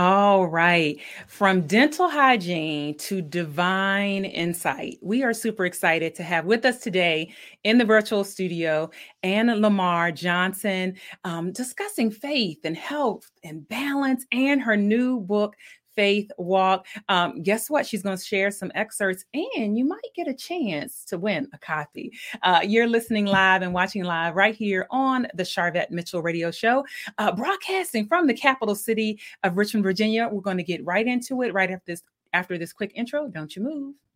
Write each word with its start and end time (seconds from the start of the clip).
All 0.00 0.46
right. 0.46 0.98
From 1.26 1.66
dental 1.66 2.08
hygiene 2.08 2.96
to 3.00 3.20
divine 3.20 4.24
insight, 4.24 4.96
we 5.02 5.22
are 5.22 5.34
super 5.34 5.66
excited 5.66 6.14
to 6.14 6.22
have 6.22 6.46
with 6.46 6.64
us 6.64 6.78
today 6.78 7.34
in 7.64 7.76
the 7.76 7.84
virtual 7.84 8.24
studio 8.24 8.88
Anne 9.22 9.48
Lamar 9.60 10.10
Johnson 10.10 10.94
um, 11.24 11.52
discussing 11.52 12.10
faith 12.10 12.60
and 12.64 12.78
health 12.78 13.30
and 13.44 13.68
balance 13.68 14.24
and 14.32 14.62
her 14.62 14.74
new 14.74 15.20
book, 15.20 15.54
Faith 16.00 16.30
Walk. 16.38 16.86
Um, 17.10 17.42
guess 17.42 17.68
what? 17.68 17.86
She's 17.86 18.02
going 18.02 18.16
to 18.16 18.24
share 18.24 18.50
some 18.50 18.72
excerpts 18.74 19.26
and 19.34 19.76
you 19.76 19.84
might 19.84 20.00
get 20.16 20.28
a 20.28 20.32
chance 20.32 21.04
to 21.04 21.18
win 21.18 21.46
a 21.52 21.58
copy. 21.58 22.10
Uh, 22.42 22.60
you're 22.64 22.86
listening 22.86 23.26
live 23.26 23.60
and 23.60 23.74
watching 23.74 24.04
live 24.04 24.34
right 24.34 24.54
here 24.54 24.86
on 24.90 25.26
the 25.34 25.42
Sharvette 25.42 25.90
Mitchell 25.90 26.22
Radio 26.22 26.50
Show, 26.50 26.86
uh, 27.18 27.32
broadcasting 27.32 28.06
from 28.06 28.26
the 28.26 28.32
capital 28.32 28.74
city 28.74 29.20
of 29.42 29.58
Richmond, 29.58 29.84
Virginia. 29.84 30.26
We're 30.26 30.40
going 30.40 30.56
to 30.56 30.62
get 30.62 30.82
right 30.86 31.06
into 31.06 31.42
it 31.42 31.52
right 31.52 31.70
after 31.70 31.84
this 31.92 32.02
after 32.32 32.56
this 32.56 32.72
quick 32.72 32.92
intro. 32.94 33.28
Don't 33.28 33.54
you 33.54 33.62
move. 33.62 33.94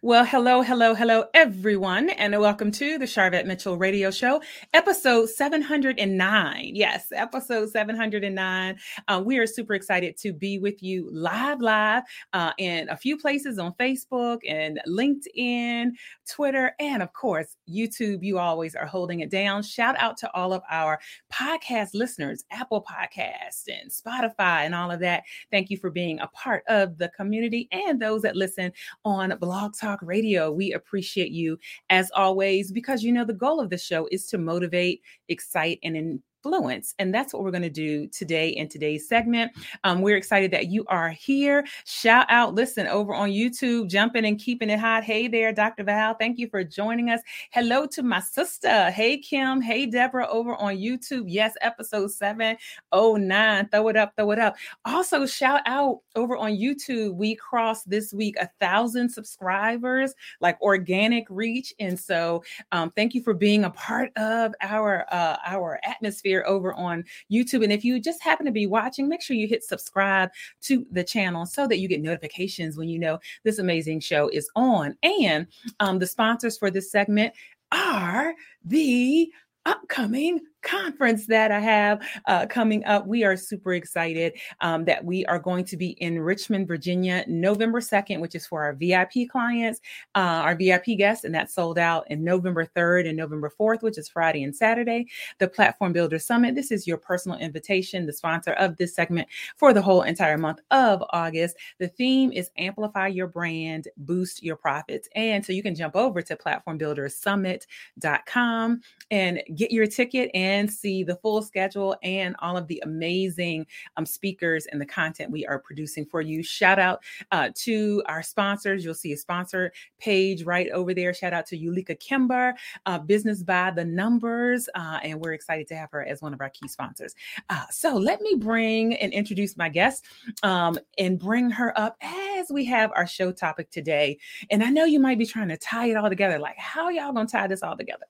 Well, 0.00 0.24
hello, 0.24 0.62
hello, 0.62 0.94
hello, 0.94 1.24
everyone, 1.34 2.10
and 2.10 2.38
welcome 2.38 2.70
to 2.70 2.98
the 2.98 3.04
Sharvette 3.04 3.46
Mitchell 3.46 3.76
Radio 3.76 4.12
Show, 4.12 4.40
episode 4.72 5.28
709. 5.28 6.70
Yes, 6.72 7.08
episode 7.10 7.68
709. 7.70 8.76
Uh, 9.08 9.22
we 9.26 9.38
are 9.38 9.46
super 9.46 9.74
excited 9.74 10.16
to 10.18 10.32
be 10.32 10.60
with 10.60 10.84
you 10.84 11.08
live, 11.12 11.60
live 11.60 12.04
uh, 12.32 12.52
in 12.58 12.88
a 12.90 12.96
few 12.96 13.18
places 13.18 13.58
on 13.58 13.74
Facebook 13.74 14.38
and 14.48 14.80
LinkedIn, 14.86 15.90
Twitter, 16.30 16.76
and 16.78 17.02
of 17.02 17.12
course, 17.12 17.56
YouTube. 17.68 18.22
You 18.22 18.38
always 18.38 18.76
are 18.76 18.86
holding 18.86 19.18
it 19.18 19.32
down. 19.32 19.64
Shout 19.64 19.96
out 19.98 20.16
to 20.18 20.32
all 20.32 20.52
of 20.52 20.62
our 20.70 21.00
podcast 21.32 21.90
listeners, 21.94 22.44
Apple 22.52 22.84
Podcasts 22.88 23.64
and 23.66 23.90
Spotify, 23.90 24.64
and 24.64 24.76
all 24.76 24.92
of 24.92 25.00
that. 25.00 25.24
Thank 25.50 25.70
you 25.70 25.76
for 25.76 25.90
being 25.90 26.20
a 26.20 26.28
part 26.28 26.62
of 26.68 26.98
the 26.98 27.08
community 27.08 27.68
and 27.72 28.00
those 28.00 28.22
that 28.22 28.36
listen 28.36 28.70
on 29.04 29.36
Blog 29.40 29.72
Talk 29.76 29.87
Talk 29.88 30.00
Radio. 30.02 30.52
We 30.52 30.74
appreciate 30.74 31.30
you 31.30 31.58
as 31.88 32.10
always 32.14 32.70
because 32.70 33.02
you 33.02 33.10
know 33.10 33.24
the 33.24 33.32
goal 33.32 33.58
of 33.58 33.70
the 33.70 33.78
show 33.78 34.06
is 34.12 34.26
to 34.26 34.36
motivate, 34.36 35.00
excite, 35.30 35.78
and 35.82 36.20
influence. 36.44 36.94
And 36.98 37.12
that's 37.12 37.32
what 37.32 37.42
we're 37.42 37.50
going 37.50 37.62
to 37.62 37.70
do 37.70 38.06
today 38.08 38.50
in 38.50 38.68
today's 38.68 39.08
segment. 39.08 39.52
Um, 39.84 40.00
we're 40.02 40.16
excited 40.16 40.50
that 40.52 40.68
you 40.68 40.84
are 40.86 41.10
here. 41.10 41.64
Shout 41.84 42.26
out, 42.28 42.54
listen, 42.54 42.86
over 42.86 43.12
on 43.14 43.30
YouTube, 43.30 43.88
jumping 43.88 44.24
and 44.24 44.38
keeping 44.38 44.70
it 44.70 44.78
hot. 44.78 45.04
Hey 45.04 45.28
there, 45.28 45.52
Dr. 45.52 45.84
Val. 45.84 46.14
Thank 46.14 46.38
you 46.38 46.48
for 46.48 46.62
joining 46.62 47.10
us. 47.10 47.20
Hello 47.50 47.86
to 47.86 48.02
my 48.02 48.20
sister. 48.20 48.90
Hey, 48.90 49.18
Kim. 49.18 49.60
Hey, 49.60 49.86
Deborah, 49.86 50.28
over 50.28 50.54
on 50.56 50.76
YouTube. 50.76 51.24
Yes, 51.26 51.54
episode 51.60 52.10
709. 52.10 53.68
Throw 53.68 53.88
it 53.88 53.96
up, 53.96 54.12
throw 54.16 54.30
it 54.30 54.38
up. 54.38 54.56
Also, 54.84 55.26
shout 55.26 55.60
out 55.66 56.00
over 56.14 56.36
on 56.36 56.52
YouTube. 56.52 57.14
We 57.16 57.34
crossed 57.34 57.88
this 57.90 58.12
week 58.12 58.36
a 58.40 58.48
thousand 58.60 59.08
subscribers, 59.08 60.14
like 60.40 60.60
organic 60.60 61.26
reach. 61.30 61.74
And 61.80 61.98
so 61.98 62.42
um, 62.72 62.92
thank 62.94 63.14
you 63.14 63.22
for 63.22 63.34
being 63.34 63.64
a 63.64 63.70
part 63.70 64.16
of 64.16 64.54
our 64.60 65.04
uh, 65.10 65.36
our 65.44 65.80
atmosphere 65.84 66.27
over 66.46 66.72
on 66.74 67.04
YouTube. 67.30 67.62
And 67.62 67.72
if 67.72 67.84
you 67.84 68.00
just 68.00 68.22
happen 68.22 68.46
to 68.46 68.52
be 68.52 68.66
watching, 68.66 69.08
make 69.08 69.22
sure 69.22 69.36
you 69.36 69.48
hit 69.48 69.64
subscribe 69.64 70.30
to 70.62 70.86
the 70.90 71.04
channel 71.04 71.46
so 71.46 71.66
that 71.66 71.78
you 71.78 71.88
get 71.88 72.02
notifications 72.02 72.76
when 72.76 72.88
you 72.88 72.98
know 72.98 73.18
this 73.44 73.58
amazing 73.58 74.00
show 74.00 74.28
is 74.28 74.48
on. 74.56 74.96
And 75.02 75.46
um, 75.80 75.98
the 75.98 76.06
sponsors 76.06 76.58
for 76.58 76.70
this 76.70 76.90
segment 76.90 77.34
are 77.72 78.34
the 78.64 79.32
upcoming 79.66 80.40
conference 80.68 81.26
that 81.26 81.50
I 81.50 81.60
have 81.60 82.00
uh, 82.26 82.46
coming 82.46 82.84
up. 82.84 83.06
We 83.06 83.24
are 83.24 83.36
super 83.36 83.74
excited 83.74 84.34
um, 84.60 84.84
that 84.84 85.04
we 85.04 85.24
are 85.26 85.38
going 85.38 85.64
to 85.66 85.76
be 85.76 85.90
in 85.90 86.18
Richmond, 86.18 86.66
Virginia, 86.68 87.24
November 87.26 87.80
2nd, 87.80 88.20
which 88.20 88.34
is 88.34 88.46
for 88.46 88.64
our 88.64 88.74
VIP 88.74 89.28
clients, 89.30 89.80
uh, 90.14 90.18
our 90.18 90.54
VIP 90.54 90.98
guests, 90.98 91.24
and 91.24 91.34
that's 91.34 91.54
sold 91.54 91.78
out 91.78 92.10
in 92.10 92.22
November 92.22 92.70
3rd 92.76 93.08
and 93.08 93.16
November 93.16 93.50
4th, 93.58 93.82
which 93.82 93.96
is 93.98 94.08
Friday 94.08 94.42
and 94.42 94.54
Saturday. 94.54 95.06
The 95.38 95.48
Platform 95.48 95.92
Builder 95.92 96.18
Summit. 96.18 96.54
This 96.54 96.70
is 96.70 96.86
your 96.86 96.98
personal 96.98 97.38
invitation, 97.38 98.06
the 98.06 98.12
sponsor 98.12 98.52
of 98.52 98.76
this 98.76 98.94
segment 98.94 99.28
for 99.56 99.72
the 99.72 99.82
whole 99.82 100.02
entire 100.02 100.36
month 100.36 100.60
of 100.70 101.02
August. 101.10 101.56
The 101.78 101.88
theme 101.88 102.32
is 102.32 102.50
amplify 102.58 103.06
your 103.08 103.26
brand, 103.26 103.88
boost 103.96 104.42
your 104.42 104.56
profits. 104.56 105.08
And 105.14 105.42
so 105.44 105.52
you 105.52 105.62
can 105.62 105.74
jump 105.74 105.96
over 105.96 106.22
to 106.22 106.36
platformbuildersummit.com 106.36 108.80
and 109.10 109.42
get 109.54 109.70
your 109.70 109.86
ticket 109.86 110.30
and 110.34 110.57
and 110.58 110.70
see 110.70 111.04
the 111.04 111.16
full 111.16 111.40
schedule 111.40 111.96
and 112.02 112.34
all 112.40 112.56
of 112.56 112.66
the 112.66 112.82
amazing 112.84 113.66
um, 113.96 114.04
speakers 114.04 114.66
and 114.66 114.80
the 114.80 114.86
content 114.86 115.30
we 115.30 115.46
are 115.46 115.58
producing 115.58 116.04
for 116.04 116.20
you. 116.20 116.42
Shout 116.42 116.78
out 116.78 117.02
uh, 117.30 117.50
to 117.54 118.02
our 118.06 118.22
sponsors. 118.22 118.84
You'll 118.84 118.94
see 118.94 119.12
a 119.12 119.16
sponsor 119.16 119.72
page 119.98 120.42
right 120.42 120.68
over 120.70 120.92
there. 120.92 121.14
Shout 121.14 121.32
out 121.32 121.46
to 121.46 121.58
Yulika 121.58 121.98
Kimber, 121.98 122.54
uh, 122.86 122.98
Business 122.98 123.42
by 123.42 123.70
the 123.70 123.84
Numbers. 123.84 124.68
Uh, 124.74 124.98
and 125.02 125.20
we're 125.20 125.32
excited 125.32 125.68
to 125.68 125.76
have 125.76 125.90
her 125.92 126.04
as 126.04 126.20
one 126.20 126.34
of 126.34 126.40
our 126.40 126.50
key 126.50 126.68
sponsors. 126.68 127.14
Uh, 127.48 127.64
so 127.70 127.96
let 127.96 128.20
me 128.20 128.34
bring 128.34 128.94
and 128.96 129.12
introduce 129.12 129.56
my 129.56 129.68
guest 129.68 130.04
um, 130.42 130.78
and 130.98 131.18
bring 131.18 131.50
her 131.50 131.78
up 131.78 131.96
as 132.02 132.50
we 132.50 132.64
have 132.64 132.90
our 132.96 133.06
show 133.06 133.30
topic 133.30 133.70
today. 133.70 134.18
And 134.50 134.62
I 134.62 134.70
know 134.70 134.84
you 134.84 134.98
might 135.00 135.18
be 135.18 135.26
trying 135.26 135.48
to 135.48 135.56
tie 135.56 135.86
it 135.90 135.96
all 135.96 136.08
together. 136.08 136.38
Like, 136.38 136.58
how 136.58 136.88
y'all 136.88 137.12
gonna 137.12 137.28
tie 137.28 137.46
this 137.46 137.62
all 137.62 137.76
together? 137.76 138.06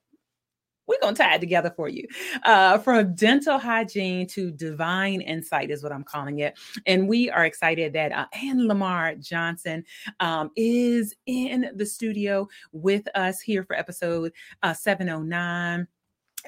We're 0.89 0.99
going 1.01 1.13
to 1.13 1.21
tie 1.21 1.35
it 1.35 1.39
together 1.39 1.71
for 1.75 1.87
you. 1.87 2.07
Uh, 2.43 2.79
from 2.79 3.13
dental 3.13 3.59
hygiene 3.59 4.25
to 4.29 4.49
divine 4.49 5.21
insight 5.21 5.69
is 5.69 5.83
what 5.83 5.91
I'm 5.91 6.03
calling 6.03 6.39
it. 6.39 6.57
And 6.87 7.07
we 7.07 7.29
are 7.29 7.45
excited 7.45 7.93
that 7.93 8.11
uh, 8.11 8.25
AnnLamar 8.35 9.23
Johnson 9.23 9.85
um, 10.19 10.49
is 10.55 11.15
in 11.27 11.69
the 11.75 11.85
studio 11.85 12.47
with 12.71 13.07
us 13.13 13.39
here 13.39 13.63
for 13.63 13.75
episode 13.75 14.33
uh, 14.63 14.73
709. 14.73 15.87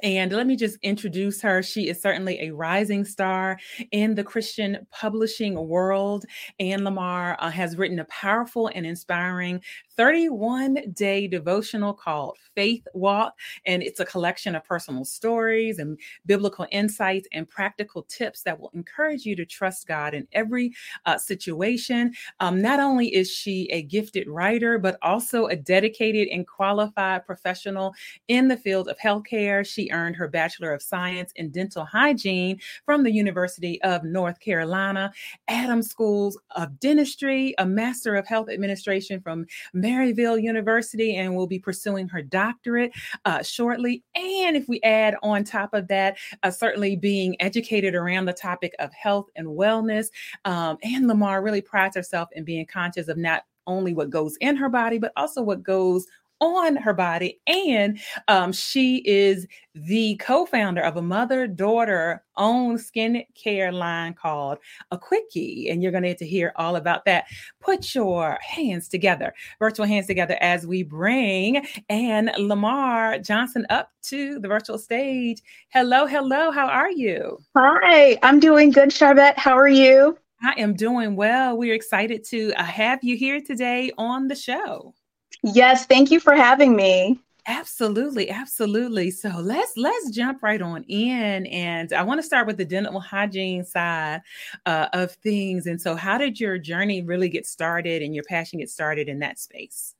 And 0.04 0.32
let 0.32 0.48
me 0.48 0.56
just 0.56 0.78
introduce 0.82 1.42
her. 1.42 1.62
She 1.62 1.90
is 1.90 2.02
certainly 2.02 2.40
a 2.40 2.52
rising 2.52 3.04
star 3.04 3.60
in 3.92 4.16
the 4.16 4.24
Christian 4.24 4.88
publishing 4.90 5.68
world. 5.68 6.26
AnnLamar 6.62 7.36
uh, 7.40 7.50
has 7.50 7.78
written 7.78 8.00
a 8.00 8.06
powerful 8.06 8.72
and 8.74 8.86
inspiring 8.86 9.62
31 9.98 10.78
day 10.94 11.28
devotional 11.28 11.94
called 11.94 12.38
Faith 12.56 12.88
Walk. 12.94 13.34
And 13.66 13.84
it's 13.84 14.00
a 14.00 14.06
collection 14.06 14.56
of 14.56 14.64
personal 14.64 15.04
stories 15.04 15.78
and 15.78 16.00
biblical 16.26 16.66
insights 16.72 17.28
and 17.34 17.48
practical 17.48 18.04
tips 18.04 18.44
that 18.44 18.60
will 18.60 18.72
encourage 18.74 19.26
you 19.26 19.36
to 19.36 19.46
trust 19.46 19.88
God 19.88 20.14
in 20.14 20.28
every 20.32 20.74
uh, 21.06 21.18
situation. 21.18 22.14
Um, 22.40 22.62
not 22.62 22.80
only 22.80 23.14
is 23.14 23.30
she 23.30 23.70
a 23.72 23.84
gifted 23.84 24.28
writer, 24.28 24.80
but 24.80 24.98
also 25.02 25.48
a 25.48 25.56
dedicated 25.56 26.30
and 26.30 26.48
qualified 26.48 27.26
professional 27.26 27.94
in 28.30 28.48
the 28.48 28.58
field 28.58 28.88
of 28.88 28.98
healthcare. 28.98 29.66
She 29.66 29.81
earned 29.90 30.16
her 30.18 30.28
Bachelor 30.28 30.74
of 30.74 30.82
Science 30.82 31.32
in 31.38 31.50
Dental 31.50 31.86
Hygiene 31.86 32.60
from 32.86 33.04
the 33.04 33.12
University 33.12 33.82
of 33.84 34.04
North 34.04 34.40
Carolina, 34.40 35.14
Adams 35.48 35.90
Schools 35.90 36.38
of 36.56 36.80
Dentistry, 36.80 37.56
a 37.58 37.66
Master 37.66 38.16
of 38.16 38.28
Health 38.28 38.50
Administration 38.50 39.22
from 39.22 39.46
Maryville 39.74 40.42
University, 40.42 41.16
and 41.16 41.36
will 41.36 41.48
be 41.48 41.60
pursuing 41.60 42.08
her 42.10 42.22
doctorate 42.22 42.92
uh, 43.26 43.42
shortly. 43.42 44.04
And 44.16 44.58
if 44.58 44.68
we 44.68 44.82
add 44.82 45.16
on 45.24 45.44
top 45.44 45.74
of 45.74 45.88
that, 45.88 46.18
uh, 46.44 46.52
certainly 46.52 46.96
being 46.96 47.36
educated 47.42 47.96
around 47.96 48.26
the 48.26 48.34
topic 48.34 48.76
of 48.80 48.94
health 48.94 49.30
and 49.36 49.48
wellness, 49.48 50.08
um, 50.46 50.78
AnnLamar 50.86 51.44
really 51.44 51.62
prides 51.62 51.96
herself 51.96 52.30
in 52.34 52.44
being 52.44 52.66
conscious 52.66 53.08
of 53.08 53.18
not 53.18 53.44
only 53.68 53.94
what 53.94 54.10
goes 54.10 54.36
in 54.42 54.56
her 54.56 54.70
body, 54.70 54.98
but 54.98 55.12
also 55.16 55.42
what 55.42 55.64
goes 55.64 56.08
on 56.42 56.76
her 56.76 56.94
body. 56.94 57.40
And 57.48 58.00
um, 58.28 58.52
she 58.52 58.98
is 59.06 59.48
the 59.74 60.18
co 60.18 60.46
founder 60.46 60.82
of 60.82 60.98
a 60.98 61.02
mother 61.02 61.48
daughter 61.48 62.24
owned 62.36 62.80
skincare 62.80 63.72
line 63.72 64.14
called 64.16 64.58
Aquicki. 64.92 65.72
And 65.72 65.82
you're 65.82 65.92
going 65.92 66.04
to 66.04 66.10
get 66.10 66.18
to 66.18 66.28
hear 66.28 66.52
all 66.58 66.76
about 66.76 67.06
that. 67.06 67.26
Put 67.62 67.96
your 67.96 68.38
hands 68.42 68.90
together, 68.90 69.34
virtual 69.60 69.86
hands 69.86 70.08
together, 70.08 70.38
as 70.42 70.68
we 70.68 70.84
bring 70.84 71.66
AnnLamar 71.90 73.26
Johnson 73.26 73.66
up 73.70 73.92
to 74.04 74.40
the 74.40 74.48
virtual 74.48 74.80
stage. 74.80 75.42
Hello, 75.70 76.06
hello. 76.06 76.52
How 76.52 76.68
are 76.68 76.92
you? 76.92 77.38
Hi, 77.56 78.18
I'm 78.24 78.40
doing 78.40 78.72
good, 78.72 78.90
Sharvette. 78.90 79.38
How 79.38 79.58
are 79.58 79.68
you? 79.68 80.18
I 80.44 80.54
am 80.58 80.74
doing 80.74 81.16
well. 81.16 81.56
We're 81.56 81.76
excited 81.76 82.24
to 82.26 82.52
uh, 82.54 82.64
have 82.64 83.04
you 83.04 83.16
here 83.16 83.42
today 83.42 83.92
on 84.00 84.28
the 84.28 84.36
show. 84.36 84.96
Yes, 85.44 85.86
thank 85.86 86.12
you 86.12 86.20
for 86.20 86.36
having 86.36 86.76
me. 86.76 87.20
Absolutely, 87.48 88.30
absolutely. 88.30 89.10
So 89.10 89.30
let's 89.30 89.74
let's 89.76 90.12
jump 90.12 90.44
right 90.44 90.62
on 90.62 90.84
in, 90.84 91.48
and 91.48 91.92
I 91.92 92.04
want 92.04 92.20
to 92.20 92.24
start 92.24 92.46
with 92.46 92.58
the 92.58 92.66
dental 92.66 93.00
hygiene 93.00 93.66
side 93.66 94.22
uh, 94.68 94.88
of 94.94 95.12
things. 95.14 95.66
And 95.66 95.82
so, 95.82 95.96
how 95.96 96.20
did 96.20 96.40
your 96.40 96.60
journey 96.60 97.02
really 97.02 97.30
get 97.30 97.48
started, 97.48 98.04
and 98.04 98.14
your 98.14 98.24
passion 98.26 98.60
get 98.60 98.70
started 98.70 99.10
in 99.10 99.20
that 99.20 99.40
space? 99.40 99.96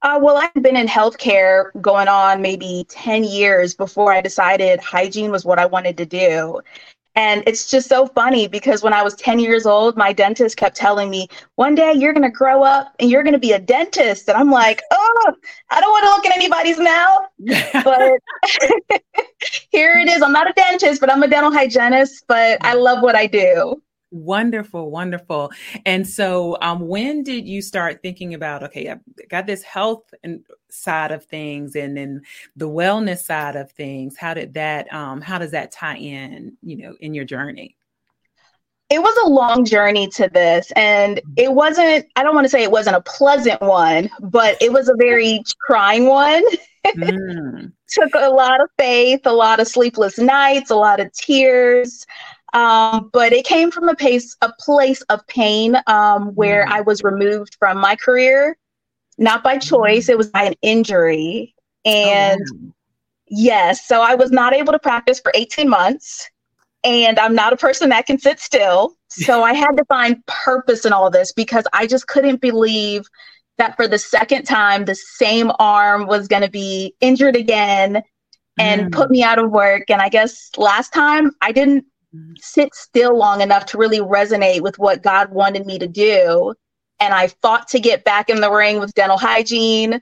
Uh, 0.00 0.18
well, 0.20 0.36
I've 0.36 0.62
been 0.62 0.76
in 0.76 0.88
healthcare 0.88 1.70
going 1.80 2.08
on 2.08 2.42
maybe 2.42 2.84
10 2.88 3.22
years 3.22 3.74
before 3.74 4.12
I 4.12 4.20
decided 4.20 4.80
hygiene 4.80 5.30
was 5.30 5.44
what 5.44 5.60
I 5.60 5.66
wanted 5.66 5.96
to 5.98 6.06
do. 6.06 6.60
And 7.14 7.42
it's 7.46 7.70
just 7.70 7.88
so 7.88 8.06
funny 8.06 8.48
because 8.48 8.82
when 8.82 8.94
I 8.94 9.02
was 9.02 9.14
10 9.16 9.38
years 9.38 9.66
old, 9.66 9.96
my 9.96 10.12
dentist 10.12 10.56
kept 10.56 10.76
telling 10.76 11.10
me, 11.10 11.28
one 11.56 11.74
day 11.74 11.92
you're 11.92 12.14
going 12.14 12.22
to 12.22 12.30
grow 12.30 12.62
up 12.62 12.94
and 12.98 13.10
you're 13.10 13.22
going 13.22 13.34
to 13.34 13.38
be 13.38 13.52
a 13.52 13.58
dentist. 13.58 14.28
And 14.28 14.36
I'm 14.36 14.50
like, 14.50 14.82
oh, 14.90 15.34
I 15.70 15.80
don't 15.80 15.90
want 15.90 16.04
to 16.04 16.10
look 16.10 16.26
in 16.26 16.32
anybody's 16.32 16.78
mouth. 16.78 17.84
but 17.84 19.02
here 19.70 19.98
it 19.98 20.08
is. 20.08 20.22
I'm 20.22 20.32
not 20.32 20.48
a 20.48 20.54
dentist, 20.54 21.00
but 21.00 21.12
I'm 21.12 21.22
a 21.22 21.28
dental 21.28 21.52
hygienist, 21.52 22.24
but 22.28 22.58
I 22.62 22.74
love 22.74 23.02
what 23.02 23.14
I 23.14 23.26
do. 23.26 23.82
Wonderful, 24.12 24.90
wonderful. 24.90 25.50
And 25.86 26.06
so, 26.06 26.58
um, 26.60 26.86
when 26.86 27.22
did 27.22 27.48
you 27.48 27.62
start 27.62 28.02
thinking 28.02 28.34
about, 28.34 28.62
okay, 28.62 28.90
I've 28.90 29.00
got 29.30 29.46
this 29.46 29.62
health 29.62 30.12
and 30.22 30.44
side 30.68 31.12
of 31.12 31.24
things, 31.24 31.74
and 31.74 31.96
then 31.96 32.20
the 32.54 32.68
wellness 32.68 33.20
side 33.20 33.56
of 33.56 33.72
things? 33.72 34.18
How 34.18 34.34
did 34.34 34.52
that, 34.52 34.92
um, 34.92 35.22
how 35.22 35.38
does 35.38 35.52
that 35.52 35.72
tie 35.72 35.96
in, 35.96 36.58
you 36.62 36.76
know, 36.76 36.94
in 37.00 37.14
your 37.14 37.24
journey? 37.24 37.78
It 38.90 39.00
was 39.00 39.16
a 39.24 39.30
long 39.30 39.64
journey 39.64 40.08
to 40.08 40.28
this, 40.28 40.70
and 40.76 41.16
mm-hmm. 41.16 41.32
it 41.38 41.54
wasn't, 41.54 42.04
I 42.14 42.22
don't 42.22 42.34
want 42.34 42.44
to 42.44 42.50
say 42.50 42.62
it 42.62 42.70
wasn't 42.70 42.96
a 42.96 43.00
pleasant 43.00 43.62
one, 43.62 44.10
but 44.20 44.60
it 44.60 44.74
was 44.74 44.90
a 44.90 44.94
very 44.98 45.42
trying 45.66 46.04
one. 46.04 46.44
Mm. 46.86 47.72
Took 47.88 48.14
a 48.14 48.28
lot 48.28 48.60
of 48.60 48.68
faith, 48.78 49.22
a 49.24 49.32
lot 49.32 49.58
of 49.58 49.68
sleepless 49.68 50.18
nights, 50.18 50.70
a 50.70 50.76
lot 50.76 51.00
of 51.00 51.10
tears. 51.14 52.06
Um, 52.52 53.10
but 53.12 53.32
it 53.32 53.46
came 53.46 53.70
from 53.70 53.88
a 53.88 53.94
place, 53.94 54.36
a 54.42 54.52
place 54.58 55.02
of 55.02 55.26
pain 55.26 55.76
um, 55.86 56.34
where 56.34 56.66
mm. 56.66 56.70
I 56.70 56.80
was 56.82 57.02
removed 57.02 57.56
from 57.58 57.78
my 57.78 57.96
career, 57.96 58.58
not 59.18 59.42
by 59.42 59.58
choice. 59.58 60.08
It 60.08 60.18
was 60.18 60.28
by 60.28 60.44
an 60.44 60.54
injury. 60.60 61.54
And 61.84 62.40
oh, 62.52 62.72
yes, 63.28 63.86
so 63.86 64.02
I 64.02 64.14
was 64.14 64.30
not 64.30 64.52
able 64.52 64.72
to 64.72 64.78
practice 64.78 65.18
for 65.20 65.32
18 65.34 65.68
months. 65.68 66.28
And 66.84 67.18
I'm 67.18 67.34
not 67.34 67.52
a 67.52 67.56
person 67.56 67.88
that 67.90 68.06
can 68.06 68.18
sit 68.18 68.40
still. 68.40 68.94
So 69.14 69.42
I 69.42 69.52
had 69.52 69.76
to 69.76 69.84
find 69.90 70.24
purpose 70.24 70.86
in 70.86 70.94
all 70.94 71.10
this 71.10 71.32
because 71.32 71.66
I 71.74 71.86
just 71.86 72.06
couldn't 72.06 72.40
believe 72.40 73.02
that 73.58 73.76
for 73.76 73.86
the 73.86 73.98
second 73.98 74.44
time, 74.44 74.86
the 74.86 74.94
same 74.94 75.52
arm 75.58 76.06
was 76.06 76.28
going 76.28 76.40
to 76.40 76.50
be 76.50 76.94
injured 77.02 77.36
again 77.36 78.02
and 78.58 78.86
mm. 78.86 78.92
put 78.92 79.10
me 79.10 79.22
out 79.22 79.38
of 79.38 79.50
work. 79.50 79.90
And 79.90 80.00
I 80.00 80.08
guess 80.08 80.50
last 80.56 80.94
time 80.94 81.32
I 81.42 81.52
didn't 81.52 81.84
sit 82.38 82.74
still 82.74 83.16
long 83.16 83.40
enough 83.40 83.66
to 83.66 83.78
really 83.78 84.00
resonate 84.00 84.60
with 84.60 84.78
what 84.78 85.02
God 85.02 85.30
wanted 85.30 85.66
me 85.66 85.78
to 85.78 85.88
do. 85.88 86.54
And 87.00 87.12
I 87.12 87.28
fought 87.28 87.68
to 87.68 87.80
get 87.80 88.04
back 88.04 88.28
in 88.28 88.40
the 88.40 88.50
ring 88.50 88.78
with 88.78 88.94
dental 88.94 89.18
hygiene. 89.18 90.00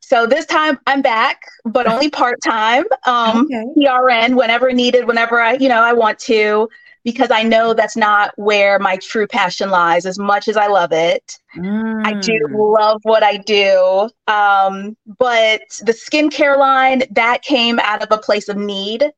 So 0.00 0.26
this 0.26 0.46
time 0.46 0.78
I'm 0.86 1.02
back, 1.02 1.42
but 1.64 1.86
only 1.86 2.10
part 2.10 2.40
time. 2.42 2.84
Um, 3.06 3.44
okay. 3.44 3.64
PRN 3.76 4.36
whenever 4.36 4.72
needed, 4.72 5.06
whenever 5.06 5.40
I, 5.40 5.54
you 5.54 5.68
know, 5.68 5.80
I 5.82 5.92
want 5.92 6.18
to, 6.20 6.68
because 7.04 7.30
I 7.30 7.42
know 7.42 7.74
that's 7.74 7.96
not 7.96 8.32
where 8.36 8.78
my 8.78 8.96
true 8.96 9.26
passion 9.26 9.70
lies. 9.70 10.06
As 10.06 10.18
much 10.18 10.48
as 10.48 10.56
I 10.56 10.66
love 10.66 10.92
it, 10.92 11.38
mm. 11.56 12.06
I 12.06 12.14
do 12.14 12.38
love 12.50 13.00
what 13.02 13.22
I 13.22 13.36
do. 13.36 14.08
Um, 14.26 14.96
but 15.18 15.62
the 15.80 15.92
skincare 15.92 16.58
line 16.58 17.02
that 17.10 17.42
came 17.42 17.78
out 17.80 18.02
of 18.02 18.08
a 18.10 18.18
place 18.18 18.48
of 18.48 18.56
need. 18.56 19.10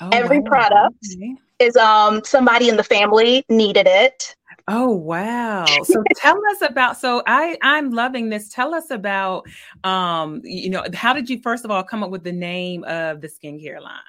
Oh, 0.00 0.08
Every 0.12 0.38
wow. 0.38 0.48
product. 0.48 1.06
Okay 1.14 1.36
is 1.60 1.76
um 1.76 2.22
somebody 2.24 2.68
in 2.68 2.76
the 2.76 2.84
family 2.84 3.44
needed 3.48 3.86
it. 3.86 4.34
Oh 4.68 4.90
wow. 4.90 5.64
So 5.84 6.02
tell 6.16 6.40
us 6.50 6.62
about 6.62 6.96
so 6.96 7.22
I 7.26 7.56
I'm 7.62 7.90
loving 7.90 8.28
this. 8.28 8.48
Tell 8.48 8.74
us 8.74 8.90
about 8.90 9.46
um 9.84 10.40
you 10.44 10.70
know 10.70 10.84
how 10.94 11.12
did 11.12 11.28
you 11.28 11.40
first 11.40 11.64
of 11.64 11.70
all 11.70 11.82
come 11.82 12.02
up 12.02 12.10
with 12.10 12.24
the 12.24 12.32
name 12.32 12.84
of 12.84 13.20
the 13.20 13.28
skincare 13.28 13.80
line? 13.80 14.00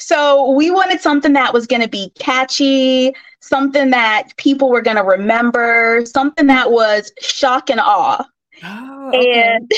So 0.00 0.52
we 0.52 0.70
wanted 0.70 1.00
something 1.00 1.34
that 1.34 1.52
was 1.52 1.66
going 1.66 1.82
to 1.82 1.88
be 1.88 2.10
catchy, 2.18 3.12
something 3.40 3.90
that 3.90 4.34
people 4.38 4.70
were 4.70 4.80
going 4.80 4.96
to 4.96 5.04
remember, 5.04 6.02
something 6.06 6.46
that 6.46 6.72
was 6.72 7.12
shock 7.20 7.68
and 7.68 7.78
awe. 7.78 8.24
Oh, 8.64 9.08
okay. 9.08 9.42
And 9.42 9.70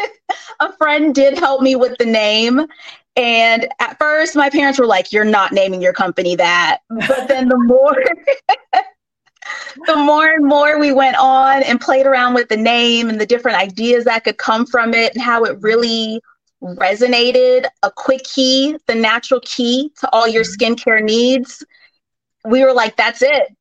a 0.60 0.72
friend 0.72 1.14
did 1.14 1.38
help 1.38 1.60
me 1.60 1.76
with 1.76 1.98
the 1.98 2.06
name. 2.06 2.66
And 3.16 3.68
at 3.80 3.98
first, 3.98 4.36
my 4.36 4.48
parents 4.50 4.78
were 4.78 4.86
like, 4.86 5.12
You're 5.12 5.24
not 5.24 5.52
naming 5.52 5.82
your 5.82 5.92
company 5.92 6.36
that. 6.36 6.78
But 6.88 7.28
then 7.28 7.48
the 7.48 7.58
more. 7.58 7.96
the 9.86 9.96
more 9.96 10.26
and 10.26 10.44
more 10.46 10.78
we 10.78 10.92
went 10.92 11.16
on 11.18 11.62
and 11.62 11.80
played 11.80 12.06
around 12.06 12.34
with 12.34 12.48
the 12.48 12.56
name 12.56 13.08
and 13.08 13.20
the 13.20 13.26
different 13.26 13.56
ideas 13.58 14.04
that 14.04 14.24
could 14.24 14.36
come 14.36 14.66
from 14.66 14.92
it 14.92 15.14
and 15.14 15.22
how 15.22 15.44
it 15.44 15.58
really 15.60 16.20
resonated 16.62 17.66
a 17.82 17.90
quick 17.90 18.22
key, 18.24 18.76
the 18.86 18.94
natural 18.94 19.40
key 19.44 19.90
to 20.00 20.10
all 20.10 20.28
your 20.28 20.42
mm-hmm. 20.42 20.72
skincare 20.72 21.02
needs, 21.02 21.64
we 22.44 22.62
were 22.62 22.72
like, 22.72 22.96
that's 22.96 23.22
it 23.22 23.56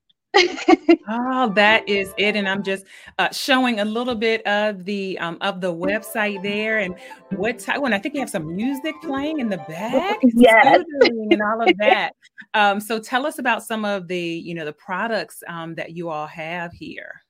oh, 1.07 1.51
that 1.55 1.87
is 1.87 2.13
it. 2.17 2.35
And 2.35 2.47
I'm 2.47 2.63
just 2.63 2.85
uh, 3.19 3.29
showing 3.31 3.79
a 3.79 3.85
little 3.85 4.15
bit 4.15 4.45
of 4.45 4.85
the 4.85 5.17
um, 5.19 5.37
of 5.41 5.61
the 5.61 5.73
website 5.73 6.41
there 6.43 6.79
and 6.79 6.95
what 7.31 7.59
time. 7.59 7.81
When 7.81 7.93
I 7.93 7.99
think 7.99 8.15
you 8.15 8.21
have 8.21 8.29
some 8.29 8.55
music 8.55 8.95
playing 9.01 9.39
in 9.39 9.49
the 9.49 9.57
back, 9.57 10.17
yes, 10.23 10.83
and 11.03 11.41
all 11.41 11.61
of 11.61 11.75
that. 11.79 12.11
Um, 12.53 12.79
so 12.79 12.99
tell 12.99 13.25
us 13.25 13.39
about 13.39 13.63
some 13.63 13.85
of 13.85 14.07
the 14.07 14.19
you 14.19 14.53
know 14.53 14.65
the 14.65 14.73
products 14.73 15.43
um, 15.47 15.75
that 15.75 15.91
you 15.91 16.09
all 16.09 16.27
have 16.27 16.71
here. 16.73 17.21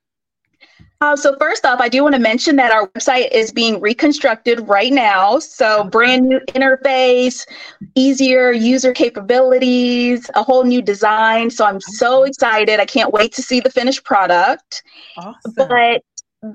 Uh, 0.99 1.15
so 1.15 1.35
first 1.37 1.63
off, 1.63 1.79
I 1.79 1.89
do 1.89 2.01
want 2.01 2.15
to 2.15 2.21
mention 2.21 2.55
that 2.55 2.71
our 2.71 2.87
website 2.87 3.31
is 3.31 3.51
being 3.51 3.79
reconstructed 3.79 4.67
right 4.67 4.91
now. 4.91 5.37
So 5.37 5.83
brand 5.83 6.27
new 6.27 6.39
interface, 6.49 7.45
easier 7.93 8.51
user 8.51 8.93
capabilities, 8.93 10.29
a 10.33 10.41
whole 10.41 10.63
new 10.63 10.81
design. 10.81 11.51
So 11.51 11.65
I'm 11.65 11.79
so 11.79 12.23
excited. 12.23 12.79
I 12.79 12.85
can't 12.85 13.13
wait 13.13 13.31
to 13.33 13.43
see 13.43 13.59
the 13.59 13.69
finished 13.69 14.03
product. 14.03 14.81
Awesome. 15.17 15.53
But 15.55 16.01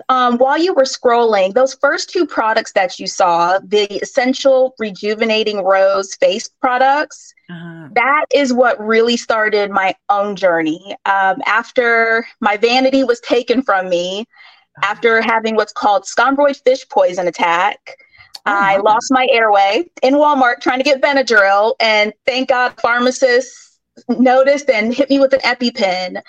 um, 0.08 0.38
while 0.38 0.58
you 0.58 0.74
were 0.74 0.82
scrolling, 0.82 1.54
those 1.54 1.74
first 1.74 2.10
two 2.10 2.26
products 2.26 2.72
that 2.72 2.98
you 2.98 3.06
saw, 3.06 3.58
the 3.58 3.84
Essential 4.02 4.74
Rejuvenating 4.78 5.64
Rose 5.64 6.14
face 6.14 6.48
products, 6.48 7.34
uh-huh. 7.50 7.88
that 7.92 8.26
is 8.32 8.52
what 8.52 8.80
really 8.80 9.16
started 9.16 9.70
my 9.70 9.94
own 10.08 10.36
journey. 10.36 10.94
Um, 11.04 11.42
after 11.46 12.26
my 12.40 12.56
vanity 12.56 13.04
was 13.04 13.20
taken 13.20 13.62
from 13.62 13.88
me, 13.88 14.20
uh-huh. 14.20 14.92
after 14.92 15.22
having 15.22 15.56
what's 15.56 15.72
called 15.72 16.04
scombroid 16.04 16.62
fish 16.64 16.88
poison 16.88 17.28
attack, 17.28 17.96
oh, 18.36 18.40
I 18.44 18.76
lost 18.78 19.08
my 19.10 19.26
airway 19.30 19.84
in 20.02 20.14
Walmart 20.14 20.60
trying 20.60 20.78
to 20.78 20.84
get 20.84 21.00
Benadryl, 21.02 21.74
and 21.80 22.12
thank 22.26 22.48
God 22.48 22.74
pharmacists 22.80 23.78
noticed 24.08 24.70
and 24.70 24.94
hit 24.94 25.10
me 25.10 25.20
with 25.20 25.32
an 25.32 25.40
EpiPen, 25.40 26.22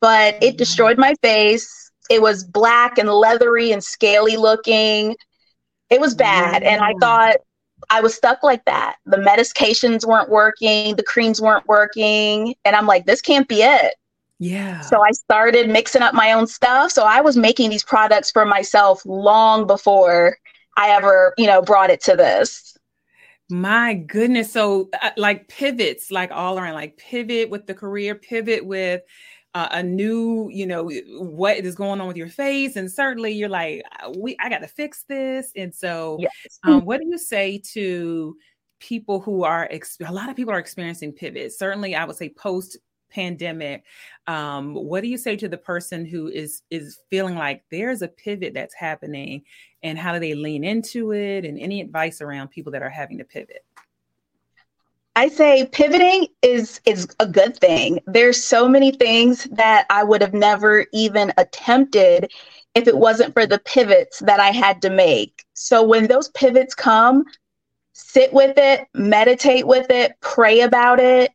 but 0.00 0.42
it 0.42 0.56
destroyed 0.56 0.98
my 0.98 1.14
face 1.22 1.83
it 2.10 2.20
was 2.20 2.44
black 2.44 2.98
and 2.98 3.08
leathery 3.08 3.72
and 3.72 3.82
scaly 3.82 4.36
looking. 4.36 5.16
It 5.90 6.00
was 6.00 6.14
bad. 6.14 6.62
And 6.62 6.82
I 6.82 6.94
thought 7.00 7.36
I 7.90 8.00
was 8.00 8.14
stuck 8.14 8.42
like 8.42 8.64
that. 8.64 8.96
The 9.06 9.16
medications 9.16 10.06
weren't 10.06 10.30
working, 10.30 10.96
the 10.96 11.02
creams 11.02 11.40
weren't 11.40 11.66
working. 11.66 12.54
And 12.64 12.74
I'm 12.76 12.86
like, 12.86 13.06
this 13.06 13.20
can't 13.20 13.48
be 13.48 13.62
it. 13.62 13.94
Yeah. 14.38 14.80
So 14.80 15.02
I 15.02 15.12
started 15.12 15.68
mixing 15.70 16.02
up 16.02 16.14
my 16.14 16.32
own 16.32 16.46
stuff. 16.46 16.90
So 16.90 17.04
I 17.04 17.20
was 17.20 17.36
making 17.36 17.70
these 17.70 17.84
products 17.84 18.30
for 18.30 18.44
myself 18.44 19.04
long 19.06 19.66
before 19.66 20.36
I 20.76 20.90
ever, 20.90 21.34
you 21.38 21.46
know, 21.46 21.62
brought 21.62 21.90
it 21.90 22.02
to 22.02 22.16
this. 22.16 22.76
My 23.48 23.94
goodness. 23.94 24.52
So 24.52 24.88
uh, 25.00 25.10
like 25.16 25.48
pivots, 25.48 26.10
like 26.10 26.30
all 26.32 26.58
around, 26.58 26.74
like 26.74 26.96
pivot 26.96 27.50
with 27.50 27.66
the 27.66 27.74
career, 27.74 28.14
pivot 28.14 28.64
with 28.64 29.02
uh, 29.54 29.68
a 29.70 29.82
new, 29.82 30.48
you 30.52 30.66
know, 30.66 30.90
what 31.18 31.58
is 31.58 31.74
going 31.74 32.00
on 32.00 32.08
with 32.08 32.16
your 32.16 32.28
face, 32.28 32.76
and 32.76 32.90
certainly 32.90 33.32
you're 33.32 33.48
like, 33.48 33.82
uh, 34.02 34.12
we, 34.16 34.36
I 34.40 34.48
got 34.48 34.58
to 34.58 34.68
fix 34.68 35.04
this. 35.08 35.52
And 35.56 35.74
so, 35.74 36.18
yes. 36.20 36.58
um, 36.64 36.84
what 36.84 37.00
do 37.00 37.06
you 37.08 37.18
say 37.18 37.60
to 37.72 38.36
people 38.80 39.20
who 39.20 39.44
are? 39.44 39.68
Ex- 39.70 39.98
a 40.04 40.12
lot 40.12 40.28
of 40.28 40.36
people 40.36 40.52
are 40.52 40.58
experiencing 40.58 41.12
pivots. 41.12 41.58
Certainly, 41.58 41.94
I 41.94 42.04
would 42.04 42.16
say 42.16 42.30
post 42.30 42.78
pandemic 43.14 43.84
um, 44.26 44.74
what 44.74 45.02
do 45.02 45.08
you 45.08 45.16
say 45.16 45.36
to 45.36 45.48
the 45.48 45.56
person 45.56 46.04
who 46.04 46.28
is 46.28 46.62
is 46.70 46.98
feeling 47.10 47.36
like 47.36 47.62
there's 47.70 48.02
a 48.02 48.08
pivot 48.08 48.52
that's 48.54 48.74
happening 48.74 49.42
and 49.82 49.98
how 49.98 50.12
do 50.12 50.18
they 50.18 50.34
lean 50.34 50.64
into 50.64 51.12
it 51.12 51.44
and 51.44 51.58
any 51.58 51.80
advice 51.80 52.20
around 52.20 52.48
people 52.48 52.72
that 52.72 52.82
are 52.82 52.90
having 52.90 53.18
to 53.18 53.24
pivot 53.24 53.64
I 55.16 55.28
say 55.28 55.66
pivoting 55.66 56.26
is 56.42 56.80
is 56.84 57.06
a 57.20 57.26
good 57.26 57.56
thing. 57.56 58.00
There's 58.06 58.42
so 58.42 58.68
many 58.68 58.90
things 58.90 59.44
that 59.52 59.86
I 59.90 60.02
would 60.02 60.20
have 60.20 60.34
never 60.34 60.86
even 60.92 61.32
attempted 61.38 62.30
if 62.74 62.88
it 62.88 62.96
wasn't 62.96 63.32
for 63.32 63.46
the 63.46 63.60
pivots 63.60 64.18
that 64.20 64.40
I 64.40 64.50
had 64.50 64.82
to 64.82 64.90
make. 64.90 65.44
So 65.54 65.82
when 65.84 66.08
those 66.08 66.28
pivots 66.30 66.74
come, 66.74 67.24
sit 67.92 68.32
with 68.32 68.58
it, 68.58 68.88
meditate 68.94 69.66
with 69.66 69.88
it, 69.90 70.12
pray 70.20 70.60
about 70.62 70.98
it. 70.98 71.30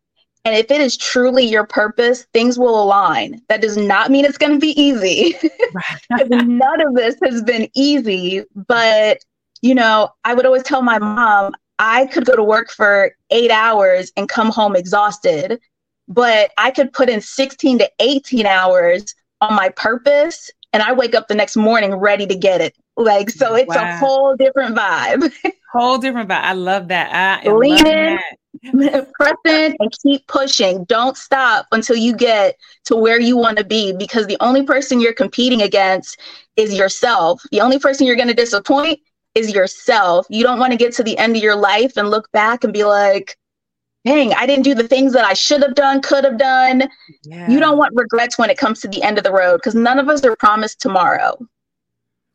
And 0.46 0.56
if 0.56 0.72
it 0.72 0.82
is 0.82 0.98
truly 0.98 1.46
your 1.46 1.66
purpose, 1.66 2.26
things 2.34 2.58
will 2.58 2.82
align. 2.82 3.42
That 3.50 3.62
does 3.62 3.78
not 3.78 4.12
mean 4.12 4.26
it's 4.26 4.38
going 4.38 4.54
to 4.54 4.60
be 4.60 4.80
easy. 4.80 5.36
None 6.30 6.82
of 6.82 6.96
this 6.96 7.16
has 7.24 7.42
been 7.44 7.70
easy. 7.76 8.44
But, 8.68 9.20
you 9.62 9.76
know, 9.76 10.10
I 10.24 10.34
would 10.34 10.46
always 10.46 10.64
tell 10.64 10.82
my 10.82 10.98
mom, 10.98 11.54
I 11.80 12.06
could 12.08 12.26
go 12.26 12.36
to 12.36 12.44
work 12.44 12.70
for 12.70 13.16
eight 13.32 13.52
hours 13.52 14.12
and 14.18 14.28
come 14.28 14.52
home 14.52 14.76
exhausted, 14.76 15.60
but 16.08 16.52
I 16.58 16.72
could 16.72 16.92
put 16.92 17.10
in 17.10 17.22
16 17.22 17.80
to 17.80 17.90
18 18.00 18.46
hours 18.46 19.16
on 19.42 19.56
my 19.56 19.70
purpose 19.70 20.52
and 20.74 20.84
I 20.84 20.92
wake 20.94 21.16
up 21.16 21.28
the 21.28 21.36
next 21.36 21.56
morning 21.56 21.96
ready 21.96 22.28
to 22.28 22.36
get 22.36 22.62
it. 22.62 22.76
Like, 22.96 23.30
so 23.30 23.56
it's 23.56 23.74
wow. 23.74 23.96
a 23.96 23.98
whole 23.98 24.36
different 24.36 24.76
vibe. 24.76 25.32
whole 25.74 25.98
different 25.98 26.30
vibe. 26.30 26.42
I 26.42 26.54
love 26.54 26.90
that. 26.90 27.44
I 27.46 27.50
Lean 27.50 27.88
in, 27.88 28.20
press 29.14 29.36
in, 29.48 29.76
and 29.80 29.92
keep 30.04 30.28
pushing. 30.28 30.84
Don't 30.84 31.18
stop 31.18 31.66
until 31.72 31.96
you 31.96 32.16
get 32.16 32.56
to 32.86 32.96
where 32.96 33.20
you 33.20 33.38
want 33.38 33.58
to 33.58 33.64
be 33.64 33.94
because 33.94 34.28
the 34.28 34.38
only 34.42 34.64
person 34.64 35.00
you're 35.00 35.14
competing 35.14 35.62
against 35.62 36.20
is 36.56 36.78
yourself. 36.78 37.42
The 37.52 37.62
only 37.62 37.80
person 37.80 38.06
you're 38.06 38.18
going 38.18 38.28
to 38.28 38.34
disappoint 38.34 39.00
is 39.40 39.54
yourself. 39.54 40.28
You 40.30 40.44
don't 40.44 40.60
want 40.60 40.72
to 40.72 40.78
get 40.78 40.94
to 40.94 41.04
the 41.04 41.18
end 41.18 41.36
of 41.36 41.42
your 41.42 41.56
life 41.56 41.98
and 41.98 42.10
look 42.10 42.32
back 42.32 42.64
and 42.64 42.74
be 42.74 42.84
like, 42.84 43.38
dang, 44.06 44.34
I 44.34 44.46
didn't 44.46 44.64
do 44.64 44.76
the 44.76 44.88
things 44.88 45.14
that 45.14 45.26
I 45.26 45.34
should 45.34 45.62
have 45.62 45.76
done, 45.76 46.02
could 46.02 46.24
have 46.24 46.38
done. 46.38 46.90
Yeah. 47.24 47.50
You 47.50 47.60
don't 47.60 47.78
want 47.78 47.96
regrets 47.96 48.38
when 48.38 48.50
it 48.50 48.58
comes 48.58 48.80
to 48.82 48.88
the 48.88 49.04
end 49.04 49.18
of 49.18 49.24
the 49.24 49.32
road 49.32 49.58
because 49.58 49.76
none 49.76 50.00
of 50.00 50.10
us 50.10 50.24
are 50.24 50.36
promised 50.36 50.80
tomorrow. 50.80 51.38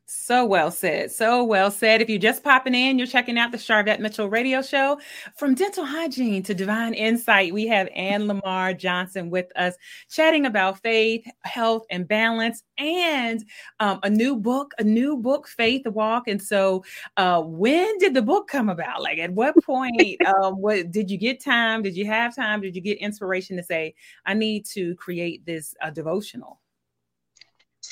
So 0.06 0.44
well 0.44 0.70
said. 0.70 1.11
So 1.12 1.42
well 1.42 1.70
said. 1.70 2.02
If 2.02 2.11
you're 2.11 2.18
just 2.18 2.44
popping 2.44 2.75
in, 2.75 2.99
you're 2.99 3.06
checking 3.06 3.38
out 3.38 3.52
the 3.52 3.56
Sharvette 3.56 4.00
Mitchell 4.00 4.28
radio 4.28 4.61
show. 4.61 5.00
From 5.37 5.54
dental 5.54 5.84
hygiene 5.84 6.42
to 6.42 6.52
divine 6.52 6.92
insight, 6.92 7.54
we 7.54 7.66
have 7.68 7.88
AnnLamar 7.96 8.78
Johnson 8.78 9.30
with 9.30 9.46
us 9.56 9.75
chatting 10.11 10.44
about 10.44 10.82
faith, 10.82 11.25
health, 11.44 11.87
and 11.90 12.06
balance, 12.06 12.62
and 12.76 13.46
um, 13.80 13.99
a 14.02 14.11
new 14.11 14.37
book, 14.37 14.73
a 14.78 14.84
new 14.84 15.16
book, 15.16 15.49
Faith 15.49 15.87
Walk. 15.87 16.28
And 16.28 16.42
so, 16.42 16.84
uh, 17.16 17.40
when 17.40 17.96
did 17.96 18.12
the 18.12 18.23
book 18.23 18.46
come 18.46 18.68
about? 18.68 19.00
Like, 19.00 19.18
at 19.18 19.30
what 19.32 19.54
point? 19.64 20.20
um, 20.26 20.61
what 20.61 20.90
did 20.90 21.11
you 21.11 21.16
get 21.16 21.42
time? 21.42 21.82
Did 21.82 21.96
you 21.96 22.04
have 22.06 22.37
time? 22.37 22.61
Did 22.61 22.76
you 22.76 22.82
get 22.82 22.99
inspiration 22.99 23.56
to 23.56 23.62
say, 23.62 23.94
I 24.26 24.34
need 24.34 24.66
to 24.66 24.94
create 24.96 25.46
this 25.46 25.75
uh, 25.80 25.88
devotional? 25.88 26.61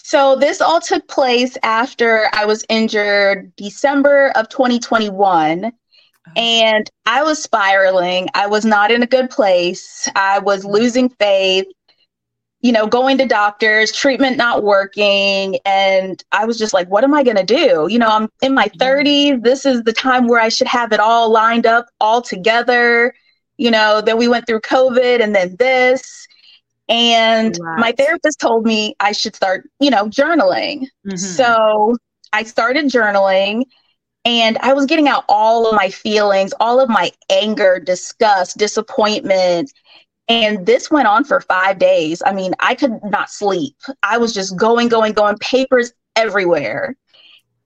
So 0.05 0.37
this 0.37 0.61
all 0.61 0.81
took 0.81 1.07
place 1.07 1.57
after 1.63 2.29
I 2.33 2.47
was 2.47 2.65
injured 2.69 3.55
December 3.57 4.33
of 4.35 4.49
2021 4.49 5.65
uh-huh. 5.65 6.33
and 6.35 6.91
I 7.05 7.23
was 7.23 7.43
spiraling. 7.43 8.29
I 8.35 8.47
was 8.47 8.65
not 8.65 8.91
in 8.91 9.03
a 9.03 9.07
good 9.07 9.29
place. 9.29 10.09
I 10.17 10.39
was 10.39 10.65
losing 10.65 11.11
faith, 11.11 11.67
you 12.63 12.73
know, 12.73 12.87
going 12.87 13.19
to 13.19 13.27
doctors, 13.27 13.93
treatment 13.93 14.39
not 14.39 14.63
working. 14.63 15.59
And 15.67 16.23
I 16.33 16.47
was 16.47 16.59
just 16.59 16.73
like, 16.73 16.89
what 16.89 17.05
am 17.05 17.13
I 17.13 17.23
going 17.23 17.37
to 17.37 17.45
do? 17.45 17.87
You 17.91 17.99
know, 17.99 18.09
I'm 18.09 18.29
in 18.41 18.55
my 18.55 18.69
30s. 18.69 19.43
This 19.43 19.67
is 19.67 19.83
the 19.83 19.93
time 19.93 20.27
where 20.27 20.41
I 20.41 20.49
should 20.49 20.69
have 20.69 20.93
it 20.93 21.01
all 21.01 21.31
lined 21.31 21.67
up 21.67 21.87
all 22.01 22.23
together. 22.23 23.15
You 23.59 23.71
know, 23.71 24.01
then 24.01 24.17
we 24.17 24.29
went 24.29 24.47
through 24.47 24.61
COVID 24.61 25.23
and 25.23 25.35
then 25.35 25.57
this. 25.57 26.27
And 26.93 27.57
right. 27.59 27.79
my 27.79 27.93
therapist 27.93 28.39
told 28.39 28.67
me 28.67 28.95
I 29.01 29.13
should 29.13 29.35
start, 29.35 29.67
you 29.81 29.89
know, 29.89 30.09
journaling. 30.09 30.85
Mm-hmm. 31.07 31.17
So 31.17 31.97
I 32.35 32.43
started 32.43 32.85
journaling 32.87 33.65
and 34.27 34.59
I 34.59 34.75
was 34.75 34.85
getting 34.85 35.09
out 35.09 35.25
all 35.27 35.67
of 35.67 35.75
my 35.75 35.89
feelings, 35.89 36.53
all 36.61 36.81
of 36.81 36.91
my 36.91 37.11
anger, 37.31 37.81
disgust, 37.81 38.59
disappointment. 38.59 39.73
And 40.29 40.67
this 40.67 40.91
went 40.91 41.09
on 41.09 41.25
for 41.25 41.41
five 41.41 41.79
days. 41.79 42.23
I 42.27 42.35
mean, 42.35 42.53
I 42.61 42.75
could 42.75 43.03
not 43.05 43.31
sleep. 43.31 43.75
I 44.03 44.19
was 44.19 44.35
just 44.35 44.55
going, 44.59 44.89
going, 44.89 45.15
going, 45.15 45.39
papers 45.39 45.95
everywhere. 46.15 46.95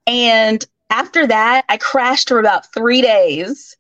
And 0.07 0.65
after 0.91 1.27
that, 1.27 1.65
I 1.69 1.79
crashed 1.79 2.29
for 2.29 2.39
about 2.39 2.73
three 2.73 3.03
days. 3.03 3.77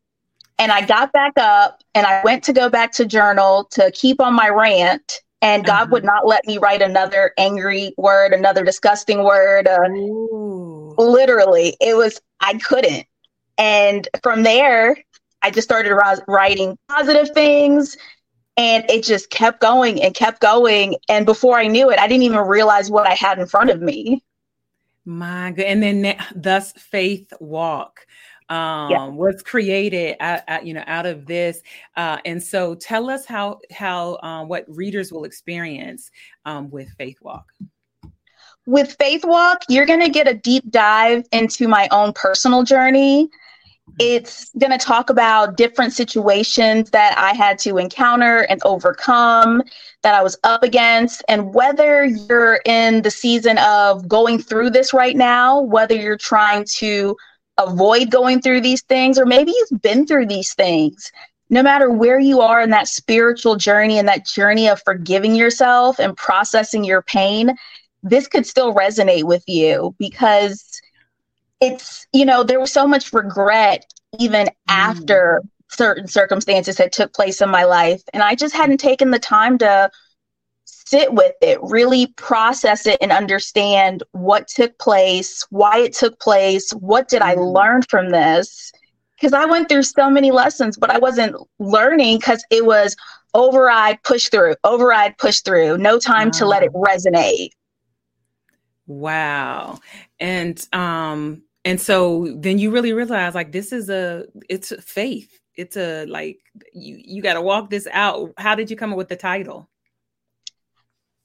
And 0.59 0.73
I 0.73 0.85
got 0.85 1.13
back 1.13 1.35
up 1.37 1.85
and 1.95 2.05
I 2.05 2.23
went 2.25 2.43
to 2.45 2.53
go 2.53 2.69
back 2.69 2.91
to 2.93 3.05
journal 3.05 3.69
to 3.73 3.93
keep 3.93 4.21
on 4.21 4.35
my 4.35 4.49
rant 4.49 5.21
and 5.47 5.65
God 5.65 5.83
uh-huh. 5.83 5.89
would 5.93 6.05
not 6.05 6.27
let 6.27 6.45
me 6.45 6.59
write 6.59 6.83
another 6.83 7.33
angry 7.39 7.95
word, 7.97 8.33
another 8.33 8.65
disgusting 8.65 9.23
word. 9.23 9.69
Uh, 9.69 9.89
literally, 11.01 11.77
it 11.81 11.97
was, 11.97 12.21
I 12.41 12.55
couldn't. 12.55 13.07
And 13.57 14.09
from 14.25 14.43
there, 14.43 14.97
I 15.43 15.53
just 15.53 15.69
started 15.69 15.95
writing 16.27 16.77
positive 16.89 17.31
things 17.31 17.97
and 18.57 18.85
it 18.91 19.05
just 19.05 19.31
kept 19.31 19.61
going 19.61 20.03
and 20.03 20.15
kept 20.15 20.41
going. 20.41 20.97
And 21.09 21.25
before 21.25 21.57
I 21.59 21.69
knew 21.69 21.91
it, 21.91 22.01
I 22.01 22.09
didn't 22.09 22.25
even 22.25 22.41
realize 22.41 22.91
what 22.91 23.07
I 23.07 23.15
had 23.15 23.39
in 23.39 23.47
front 23.47 23.71
of 23.71 23.81
me. 23.81 24.25
My 25.05 25.53
good. 25.53 25.67
And 25.67 25.81
then 25.81 26.17
thus 26.35 26.73
faith 26.73 27.33
walk 27.39 28.01
um, 28.49 28.91
yeah. 28.91 29.07
was 29.09 29.43
created 29.43 30.17
out, 30.21 30.41
out, 30.49 30.67
you 30.67 30.75
know 30.75 30.85
out 30.87 31.07
of 31.07 31.27
this 31.27 31.63
uh, 31.97 32.19
and 32.25 32.43
so 32.43 32.75
tell 32.75 33.11
us 33.11 33.27
how 33.27 33.59
how 33.71 34.19
um, 34.23 34.49
what 34.49 34.65
readers 34.69 35.13
will 35.13 35.25
experience 35.25 36.11
um, 36.45 36.71
with 36.71 36.89
faith 36.99 37.19
walk 37.23 37.47
with 38.67 38.97
faith 38.99 39.25
walk 39.25 39.63
you're 39.69 39.87
going 39.87 40.01
to 40.01 40.09
get 40.09 40.29
a 40.29 40.35
deep 40.35 40.69
dive 40.71 41.25
into 41.33 41.69
my 41.69 41.89
own 41.91 42.13
personal 42.13 42.63
journey 42.63 43.29
it's 43.99 44.51
going 44.59 44.73
to 44.73 44.85
talk 44.85 45.11
about 45.11 45.57
different 45.57 45.93
situations 45.93 46.91
that 46.91 47.17
I 47.17 47.33
had 47.33 47.59
to 47.61 47.79
encounter 47.79 48.41
and 48.51 48.61
overcome, 48.65 49.63
that 50.03 50.15
I 50.15 50.23
was 50.23 50.37
up 50.45 50.63
against, 50.63 51.23
and 51.29 51.55
whether 51.55 52.05
you're 52.05 52.61
in 52.67 53.03
the 53.03 53.11
season 53.11 53.59
of 53.59 54.07
going 54.09 54.39
through 54.39 54.71
this 54.71 54.93
right 54.93 55.17
now, 55.17 55.61
whether 55.61 55.95
you're 55.95 56.19
trying 56.19 56.65
to 56.77 57.17
avoid 57.59 58.11
going 58.11 58.41
through 58.41 58.61
these 58.61 58.83
things, 58.83 59.19
or 59.19 59.27
maybe 59.27 59.53
you've 59.53 59.83
been 59.83 60.07
through 60.07 60.27
these 60.27 60.55
things. 60.55 61.11
No 61.49 61.63
matter 61.63 61.91
where 61.91 62.19
you 62.19 62.41
are 62.41 62.61
in 62.61 62.71
that 62.71 62.89
spiritual 62.89 63.57
journey 63.57 63.99
and 63.99 64.09
that 64.09 64.27
journey 64.27 64.69
of 64.69 64.83
forgiving 64.83 65.35
yourself 65.35 65.99
and 65.99 66.17
processing 66.17 66.85
your 66.85 67.03
pain, 67.03 67.55
this 68.03 68.27
could 68.27 68.47
still 68.47 68.75
resonate 68.75 69.25
with 69.25 69.45
you 69.47 69.95
because 69.99 70.81
it's, 71.61 72.07
you 72.13 72.25
know, 72.25 72.43
there 72.43 72.61
was 72.61 72.73
so 72.73 72.87
much 72.87 73.13
regret 73.13 73.87
even 74.19 74.47
mm. 74.47 74.53
after 74.69 75.43
certain 75.69 76.07
circumstances 76.07 76.79
had 76.79 76.93
took 76.93 77.13
place 77.13 77.41
in 77.41 77.49
my 77.49 77.65
life. 77.65 78.03
And 78.13 78.23
I 78.23 78.35
just 78.35 78.55
hadn't 78.55 78.79
taken 78.79 79.11
the 79.11 79.19
time 79.19 79.59
to 79.59 79.91
sit 80.87 81.13
with 81.13 81.35
it, 81.43 81.59
really 81.63 82.07
process 82.17 82.87
it 82.87 82.99
and 83.01 83.13
understand 83.13 84.03
what 84.13 84.49
took 84.49 84.79
place, 84.79 85.45
why 85.51 85.79
it 85.79 85.93
took 85.93 86.19
place, 86.21 86.71
what 86.73 87.09
did 87.09 87.23
I 87.23 87.35
mm-hmm. 87.35 87.43
learn 87.43 87.83
from 87.83 88.11
this? 88.11 88.73
Because 89.17 89.33
I 89.33 89.47
went 89.47 89.69
through 89.69 89.83
so 89.83 90.11
many 90.11 90.31
lessons, 90.31 90.77
but 90.77 90.91
I 90.91 90.99
wasn't 90.99 91.37
learning 91.59 92.19
because 92.19 92.45
it 92.51 92.67
was 92.67 92.95
override, 93.35 94.03
push 94.03 94.29
through, 94.29 94.55
override, 94.63 95.19
push 95.19 95.41
through, 95.41 95.79
no 95.79 95.99
time 95.99 96.29
wow. 96.29 96.39
to 96.39 96.47
let 96.47 96.63
it 96.63 96.73
resonate. 96.73 97.51
Wow. 98.87 99.81
And 100.21 100.65
um 100.73 101.43
and 101.65 101.81
so 101.81 102.33
then 102.39 102.59
you 102.59 102.71
really 102.71 102.93
realize 102.93 103.35
like 103.35 103.51
this 103.51 103.73
is 103.73 103.91
a 103.91 104.27
it's 104.49 104.71
a 104.71 104.81
faith. 104.81 105.41
It's 105.57 105.77
a 105.77 106.05
like 106.07 106.39
you 106.73 107.01
you 107.03 107.23
got 107.23 107.35
to 107.35 107.41
walk 107.41 107.71
this 107.71 107.89
out. 107.91 108.33
How 108.39 108.55
did 108.55 108.71
you 108.71 108.77
come 108.77 108.93
up 108.93 108.99
with 108.99 109.09
the 109.09 109.17
title? 109.17 109.69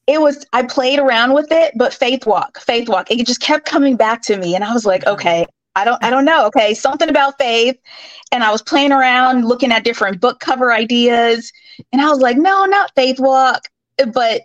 It 0.08 0.22
was 0.22 0.46
I 0.54 0.64
played 0.64 1.00
around 1.00 1.34
with 1.34 1.52
it, 1.52 1.74
but 1.76 1.94
faith 1.94 2.26
walk, 2.26 2.60
faith 2.60 2.90
walk. 2.90 3.12
It 3.12 3.26
just 3.26 3.42
kept 3.42 3.66
coming 3.66 3.96
back 3.96 4.22
to 4.24 4.38
me. 4.38 4.56
And 4.56 4.64
I 4.64 4.74
was 4.74 4.86
like, 4.86 5.02
mm-hmm. 5.02 5.14
okay, 5.14 5.46
I 5.76 5.86
don't 5.86 6.04
I 6.04 6.10
don't 6.10 6.26
know. 6.26 6.46
Okay, 6.48 6.74
something 6.74 7.10
about 7.10 7.38
faith. 7.38 7.78
And 8.32 8.44
I 8.44 8.52
was 8.52 8.62
playing 8.62 8.92
around 8.92 9.48
looking 9.48 9.72
at 9.72 9.84
different 9.84 10.20
book 10.20 10.40
cover 10.40 10.72
ideas. 10.72 11.52
And 11.92 12.02
I 12.02 12.10
was 12.10 12.20
like, 12.20 12.38
no, 12.38 12.66
not 12.66 12.92
faith 12.96 13.20
walk. 13.20 13.68
But 14.14 14.42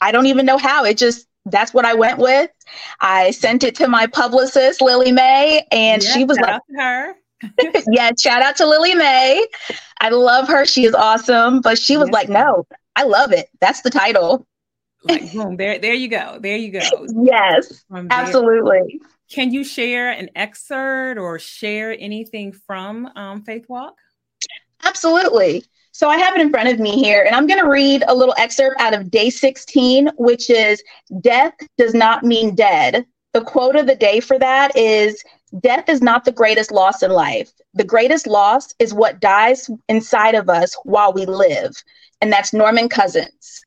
I 0.00 0.10
don't 0.12 0.26
even 0.26 0.46
know 0.46 0.58
how. 0.58 0.84
It 0.84 0.98
just 0.98 1.26
that's 1.46 1.74
what 1.74 1.84
I 1.84 1.94
went 1.94 2.18
with. 2.18 2.50
I 3.00 3.30
sent 3.32 3.64
it 3.64 3.74
to 3.76 3.88
my 3.88 4.06
publicist, 4.06 4.80
Lily 4.80 5.12
May, 5.12 5.66
and 5.72 6.02
she 6.02 6.24
was 6.24 6.38
like 6.38 6.60
her. 6.76 7.14
yeah, 7.90 8.12
shout 8.18 8.42
out 8.42 8.56
to 8.56 8.66
Lily 8.66 8.94
May. 8.94 9.44
I 10.00 10.10
love 10.10 10.46
her. 10.48 10.64
She 10.64 10.84
is 10.84 10.94
awesome. 10.94 11.60
But 11.60 11.78
she 11.78 11.96
was 11.96 12.10
like, 12.10 12.28
no, 12.28 12.66
I 12.94 13.02
love 13.04 13.32
it. 13.32 13.48
That's 13.60 13.82
the 13.82 13.90
title 13.90 14.46
like 15.04 15.32
boom 15.34 15.56
there 15.56 15.78
there 15.78 15.94
you 15.94 16.08
go 16.08 16.38
there 16.40 16.56
you 16.56 16.70
go 16.70 16.80
yes 17.22 17.84
absolutely 18.10 19.00
can 19.30 19.52
you 19.52 19.64
share 19.64 20.10
an 20.10 20.28
excerpt 20.36 21.18
or 21.18 21.38
share 21.38 21.96
anything 21.98 22.52
from 22.52 23.08
um, 23.16 23.42
faith 23.42 23.64
walk 23.68 23.96
absolutely 24.84 25.64
so 25.92 26.08
i 26.08 26.16
have 26.16 26.34
it 26.34 26.40
in 26.40 26.50
front 26.50 26.68
of 26.68 26.78
me 26.78 27.02
here 27.02 27.22
and 27.24 27.34
i'm 27.34 27.46
going 27.46 27.60
to 27.60 27.68
read 27.68 28.04
a 28.08 28.14
little 28.14 28.34
excerpt 28.38 28.80
out 28.80 28.94
of 28.94 29.10
day 29.10 29.30
16 29.30 30.10
which 30.16 30.50
is 30.50 30.82
death 31.20 31.54
does 31.78 31.94
not 31.94 32.22
mean 32.24 32.54
dead 32.54 33.04
the 33.32 33.42
quote 33.42 33.76
of 33.76 33.86
the 33.86 33.96
day 33.96 34.20
for 34.20 34.38
that 34.38 34.76
is 34.76 35.22
Death 35.60 35.88
is 35.88 36.00
not 36.00 36.24
the 36.24 36.32
greatest 36.32 36.72
loss 36.72 37.02
in 37.02 37.10
life. 37.10 37.52
The 37.74 37.84
greatest 37.84 38.26
loss 38.26 38.72
is 38.78 38.94
what 38.94 39.20
dies 39.20 39.68
inside 39.88 40.34
of 40.34 40.48
us 40.48 40.74
while 40.84 41.12
we 41.12 41.26
live. 41.26 41.74
And 42.22 42.32
that's 42.32 42.54
Norman 42.54 42.88
Cousins. 42.88 43.60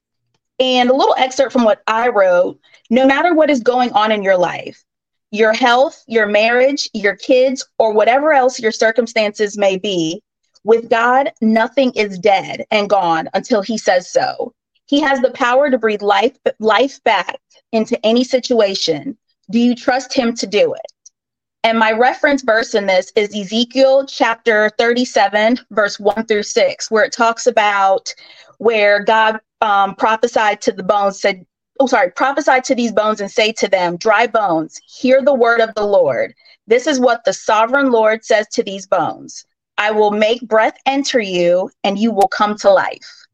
And 0.60 0.90
a 0.90 0.96
little 0.96 1.16
excerpt 1.18 1.52
from 1.52 1.64
what 1.64 1.82
I 1.88 2.08
wrote 2.10 2.60
no 2.90 3.06
matter 3.06 3.34
what 3.34 3.50
is 3.50 3.60
going 3.60 3.92
on 3.92 4.12
in 4.12 4.24
your 4.24 4.38
life, 4.38 4.84
your 5.32 5.54
health, 5.54 6.04
your 6.08 6.28
marriage, 6.28 6.90
your 6.94 7.16
kids, 7.16 7.68
or 7.78 7.94
whatever 7.94 8.32
else 8.32 8.60
your 8.60 8.72
circumstances 8.72 9.58
may 9.58 9.78
be, 9.78 10.22
with 10.64 10.90
God, 10.90 11.32
nothing 11.42 11.92
is 11.94 12.18
dead 12.18 12.66
and 12.72 12.90
gone 12.90 13.30
until 13.34 13.62
He 13.62 13.78
says 13.78 14.10
so. 14.10 14.54
He 14.88 15.00
has 15.02 15.20
the 15.22 15.32
power 15.32 15.70
to 15.70 15.78
breathe 15.78 16.02
life, 16.02 16.38
life 16.60 17.04
back 17.04 17.40
into 17.72 18.04
any 18.06 18.24
situation. 18.24 19.18
Do 19.52 19.60
you 19.60 19.76
trust 19.76 20.14
Him 20.14 20.34
to 20.36 20.48
do 20.48 20.74
it? 20.74 20.92
And 21.64 21.80
my 21.80 21.92
reference 21.92 22.44
verse 22.44 22.76
in 22.76 22.86
this 22.86 23.12
is 23.16 23.36
Ezekiel 23.36 24.06
chapter 24.06 24.70
37, 24.78 25.60
verse 25.72 26.00
1 26.00 26.28
through 26.28 26.44
6, 26.44 26.92
where 26.92 27.04
it 27.04 27.12
talks 27.12 27.48
about 27.48 28.14
where 28.60 29.04
God 29.04 29.40
um, 29.66 29.96
prophesied 29.96 30.62
to 30.62 30.72
the 30.72 30.84
bones, 30.84 31.20
said, 31.20 31.46
Oh, 31.80 31.88
sorry, 31.88 32.12
prophesied 32.12 32.64
to 32.66 32.76
these 32.76 32.94
bones 32.94 33.20
and 33.20 33.30
say 33.30 33.52
to 33.54 33.68
them, 33.68 33.98
Dry 33.98 34.28
bones, 34.28 34.80
hear 34.88 35.22
the 35.22 35.34
word 35.34 35.60
of 35.60 35.74
the 35.76 35.86
Lord. 35.86 36.34
This 36.68 36.88
is 36.88 37.00
what 37.00 37.26
the 37.26 37.34
sovereign 37.34 37.92
Lord 37.92 38.24
says 38.24 38.48
to 38.54 38.64
these 38.64 38.88
bones 38.88 39.46
I 39.78 39.92
will 39.92 40.12
make 40.12 40.42
breath 40.48 40.78
enter 40.86 41.20
you, 41.20 41.70
and 41.84 42.00
you 42.00 42.12
will 42.12 42.30
come 42.30 42.56
to 42.60 42.70
life. 42.70 43.26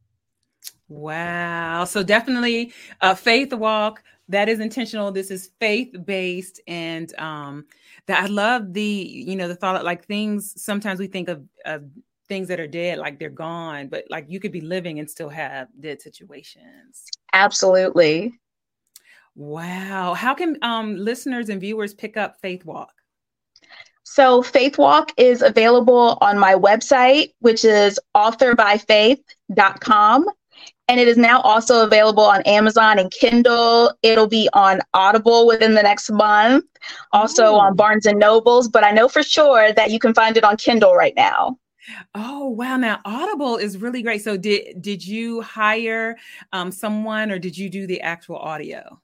Wow. 0.88 1.86
So 1.86 2.02
definitely 2.02 2.74
a 3.02 3.16
faith 3.16 3.54
walk 3.54 4.04
that 4.30 4.50
is 4.50 4.60
intentional. 4.60 5.12
This 5.12 5.30
is 5.30 5.52
faith 5.60 5.94
based. 6.06 6.62
And 6.68 7.14
um, 7.20 7.66
that 8.08 8.24
I 8.24 8.26
love 8.26 8.74
the, 8.74 8.82
you 8.82 9.36
know, 9.36 9.48
the 9.48 9.56
thought 9.56 9.84
like 9.86 10.06
things, 10.06 10.54
sometimes 10.62 11.00
we 11.00 11.08
think 11.08 11.30
of, 11.30 11.44
of 11.66 11.84
things 12.32 12.48
that 12.48 12.62
are 12.62 12.68
dead, 12.68 12.98
like 12.98 13.20
they're 13.20 13.30
gone, 13.30 13.90
but 13.90 14.06
like 14.10 14.24
you 14.30 14.40
could 14.40 14.54
be 14.54 14.62
living 14.62 15.00
and 15.00 15.10
still 15.10 15.28
have 15.28 15.68
dead 15.82 16.02
situations. 16.02 17.04
Absolutely. 17.34 18.32
Wow. 19.36 20.14
How 20.14 20.34
can 20.34 20.58
um, 20.62 20.96
listeners 20.96 21.50
and 21.50 21.60
viewers 21.60 21.94
pick 21.94 22.16
up 22.16 22.38
Faith 22.42 22.64
Walk? 22.64 22.94
So, 24.04 24.42
Faith 24.42 24.78
Walk 24.78 25.12
is 25.18 25.42
available 25.42 26.18
on 26.22 26.40
my 26.40 26.54
website, 26.54 27.34
which 27.40 27.66
is 27.66 28.00
authorbyfaith.com. 28.16 30.26
And 30.88 31.02
it 31.02 31.10
is 31.10 31.18
now 31.18 31.42
also 31.42 31.84
available 31.84 32.24
on 32.24 32.44
Amazon 32.44 32.98
and 32.98 33.12
Kindle. 33.12 33.92
It'll 34.04 34.28
be 34.28 34.48
on 34.54 34.80
Audible 34.94 35.48
within 35.48 35.76
the 35.76 35.84
next 35.84 36.10
month, 36.10 36.64
also 37.12 37.56
Ooh. 37.56 37.60
on 37.60 37.76
Barnes 37.76 38.06
and 38.06 38.20
Nobles. 38.20 38.70
But 38.70 38.86
I 38.86 38.92
know 38.92 39.10
for 39.10 39.22
sure 39.22 39.74
that 39.74 39.92
you 39.92 40.00
can 40.00 40.14
find 40.14 40.38
it 40.38 40.46
on 40.46 40.56
Kindle 40.56 40.96
right 40.96 41.14
now. 41.18 41.58
Oh 42.16 42.48
wow! 42.50 42.78
Now 42.78 43.00
Audible 43.06 43.58
is 43.58 43.78
really 43.78 44.02
great. 44.02 44.24
So 44.24 44.38
did 44.38 44.82
did 44.82 45.06
you 45.06 45.42
hire 45.42 46.18
um, 46.54 46.72
someone 46.72 47.32
or 47.32 47.40
did 47.40 47.58
you 47.58 47.70
do 47.70 47.88
the 47.88 48.02
actual 48.02 48.38
audio? 48.38 49.00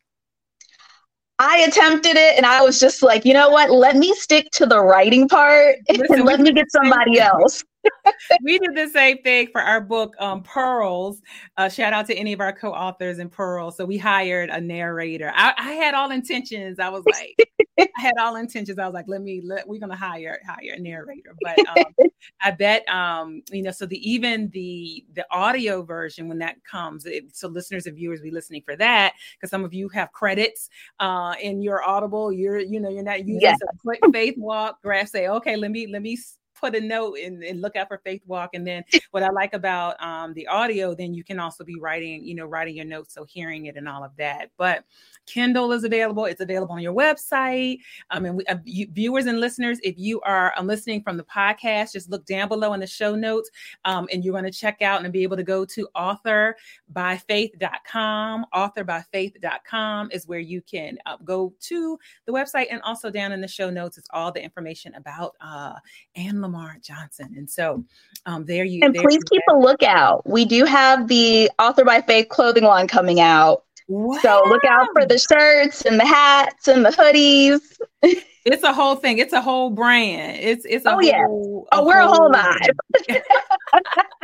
I 1.39 1.59
attempted 1.59 2.15
it 2.15 2.35
and 2.35 2.45
I 2.45 2.61
was 2.63 2.79
just 2.79 3.03
like, 3.03 3.23
you 3.23 3.33
know 3.33 3.49
what? 3.49 3.69
Let 3.69 3.95
me 3.95 4.13
stick 4.15 4.49
to 4.53 4.65
the 4.65 4.81
writing 4.81 5.27
part 5.27 5.77
Listen, 5.89 6.05
and 6.17 6.25
let 6.25 6.39
me 6.39 6.51
get 6.51 6.71
somebody 6.71 7.19
else. 7.19 7.63
we 8.43 8.59
did 8.59 8.75
the 8.75 8.89
same 8.89 9.17
thing 9.19 9.47
for 9.51 9.61
our 9.61 9.81
book, 9.81 10.15
um, 10.19 10.43
Pearls. 10.43 11.21
Uh, 11.57 11.69
shout 11.69 11.93
out 11.93 12.05
to 12.07 12.15
any 12.15 12.33
of 12.33 12.41
our 12.41 12.53
co-authors 12.53 13.19
in 13.19 13.29
Pearls. 13.29 13.77
So 13.77 13.85
we 13.85 13.97
hired 13.97 14.49
a 14.49 14.59
narrator. 14.59 15.31
I, 15.35 15.53
I 15.57 15.71
had 15.73 15.93
all 15.93 16.11
intentions. 16.11 16.79
I 16.79 16.89
was 16.89 17.03
like, 17.05 17.35
I 17.79 17.87
had 17.95 18.13
all 18.19 18.35
intentions. 18.35 18.79
I 18.79 18.85
was 18.85 18.93
like, 18.93 19.07
let 19.07 19.21
me 19.21 19.41
let 19.43 19.67
we're 19.67 19.79
gonna 19.79 19.95
hire 19.95 20.39
hire 20.45 20.73
a 20.75 20.79
narrator. 20.79 21.35
But 21.41 21.59
um, 21.67 22.09
I 22.41 22.51
bet 22.51 22.87
um, 22.89 23.43
you 23.51 23.61
know, 23.61 23.71
so 23.71 23.85
the 23.85 24.09
even 24.09 24.49
the 24.49 25.05
the 25.13 25.25
audio 25.31 25.83
version 25.83 26.27
when 26.27 26.39
that 26.39 26.63
comes, 26.63 27.05
it, 27.05 27.35
so 27.35 27.47
listeners 27.47 27.85
and 27.85 27.95
viewers 27.95 28.21
be 28.21 28.31
listening 28.31 28.63
for 28.63 28.75
that 28.77 29.13
because 29.35 29.49
some 29.49 29.63
of 29.63 29.73
you 29.73 29.89
have 29.89 30.11
credits 30.11 30.69
uh 30.99 31.35
in 31.41 31.61
your 31.61 31.83
Audible. 31.87 32.31
You're 32.31 32.59
you 32.59 32.79
know 32.79 32.89
you're 32.89 33.03
not 33.03 33.19
using 33.19 33.41
yeah. 33.41 33.55
a 33.61 33.77
quick 33.77 33.99
faith 34.11 34.35
walk. 34.37 34.81
Graph 34.81 35.09
say, 35.09 35.27
okay, 35.27 35.55
let 35.55 35.71
me 35.71 35.87
let 35.87 36.01
me 36.01 36.17
put 36.59 36.75
a 36.75 36.81
note 36.81 37.17
and, 37.19 37.43
and, 37.43 37.61
look 37.61 37.75
out 37.75 37.87
for 37.87 37.99
Faith 37.99 38.21
Walk. 38.25 38.51
And 38.53 38.65
then 38.65 38.83
what 39.11 39.23
I 39.23 39.29
like 39.29 39.53
about 39.53 40.01
um, 40.01 40.33
the 40.33 40.47
audio, 40.47 40.93
then 40.93 41.13
you 41.13 41.23
can 41.23 41.39
also 41.39 41.63
be 41.63 41.79
writing, 41.79 42.23
you 42.23 42.35
know, 42.35 42.45
writing 42.45 42.75
your 42.75 42.85
notes, 42.85 43.13
so 43.13 43.25
hearing 43.25 43.65
it 43.65 43.77
and 43.77 43.87
all 43.87 44.03
of 44.03 44.15
that. 44.17 44.51
But 44.57 44.85
Kindle 45.27 45.71
is 45.73 45.83
available. 45.83 46.25
It's 46.25 46.41
available 46.41 46.73
on 46.73 46.81
your 46.81 46.93
website. 46.93 47.79
Um, 48.09 48.25
and 48.25 48.37
we, 48.37 48.45
uh, 48.45 48.55
you, 48.63 48.87
viewers 48.91 49.27
and 49.27 49.39
listeners, 49.39 49.79
if 49.83 49.95
you 49.97 50.19
are 50.21 50.53
um, 50.57 50.65
listening 50.65 51.03
from 51.03 51.17
the 51.17 51.23
podcast, 51.23 51.91
just 51.91 52.09
look 52.09 52.25
down 52.25 52.47
below 52.47 52.73
in 52.73 52.79
the 52.79 52.87
show 52.87 53.13
notes, 53.13 53.51
um, 53.85 54.07
and 54.11 54.23
you're 54.23 54.31
going 54.31 54.45
to 54.45 54.51
check 54.51 54.81
out 54.81 55.03
and 55.03 55.13
be 55.13 55.21
able 55.23 55.37
to 55.37 55.43
go 55.43 55.65
to 55.65 55.87
authorbyfaith.com. 55.95 58.45
Authorbyfaith.com 58.53 60.09
is 60.11 60.27
where 60.27 60.39
you 60.39 60.61
can 60.61 60.97
uh, 61.05 61.17
go 61.23 61.53
to 61.59 61.99
the 62.25 62.31
website, 62.31 62.67
and 62.71 62.81
also 62.81 63.11
down 63.11 63.33
in 63.33 63.41
the 63.41 63.47
show 63.47 63.69
notes, 63.69 63.97
it's 63.97 64.09
all 64.13 64.31
the 64.31 64.41
information 64.41 64.95
about 64.95 65.35
uh, 65.41 65.73
Anne 66.15 66.39
Lamar 66.47 66.77
Johnson. 66.81 67.33
And 67.35 67.49
so, 67.49 67.83
um, 68.25 68.45
there 68.45 68.63
you. 68.63 68.79
And 68.83 68.95
there 68.95 69.03
please 69.03 69.23
keep 69.29 69.41
a 69.49 69.55
lookout. 69.55 70.27
We 70.27 70.45
do 70.45 70.65
have 70.65 71.07
the 71.07 71.51
Author 71.59 71.83
by 71.83 72.01
Faith 72.01 72.29
clothing 72.29 72.63
line 72.63 72.87
coming 72.87 73.19
out. 73.19 73.63
Wow. 73.89 74.19
So 74.21 74.43
look 74.47 74.63
out 74.65 74.87
for 74.93 75.05
the 75.05 75.17
shirts 75.17 75.83
and 75.85 75.99
the 75.99 76.05
hats 76.05 76.67
and 76.67 76.85
the 76.85 76.89
hoodies. 76.89 77.61
it's 78.45 78.63
a 78.63 78.73
whole 78.73 78.95
thing. 78.95 79.17
It's 79.17 79.33
a 79.33 79.41
whole 79.41 79.69
brand. 79.69 80.37
It's 80.41 80.65
it's 80.65 80.85
a 80.85 80.95
oh 80.95 80.99
yeah. 80.99 81.25
oh, 81.27 81.85
we're 81.85 81.99
a 81.99 82.07
whole 82.07 82.29
vibe. 82.29 82.71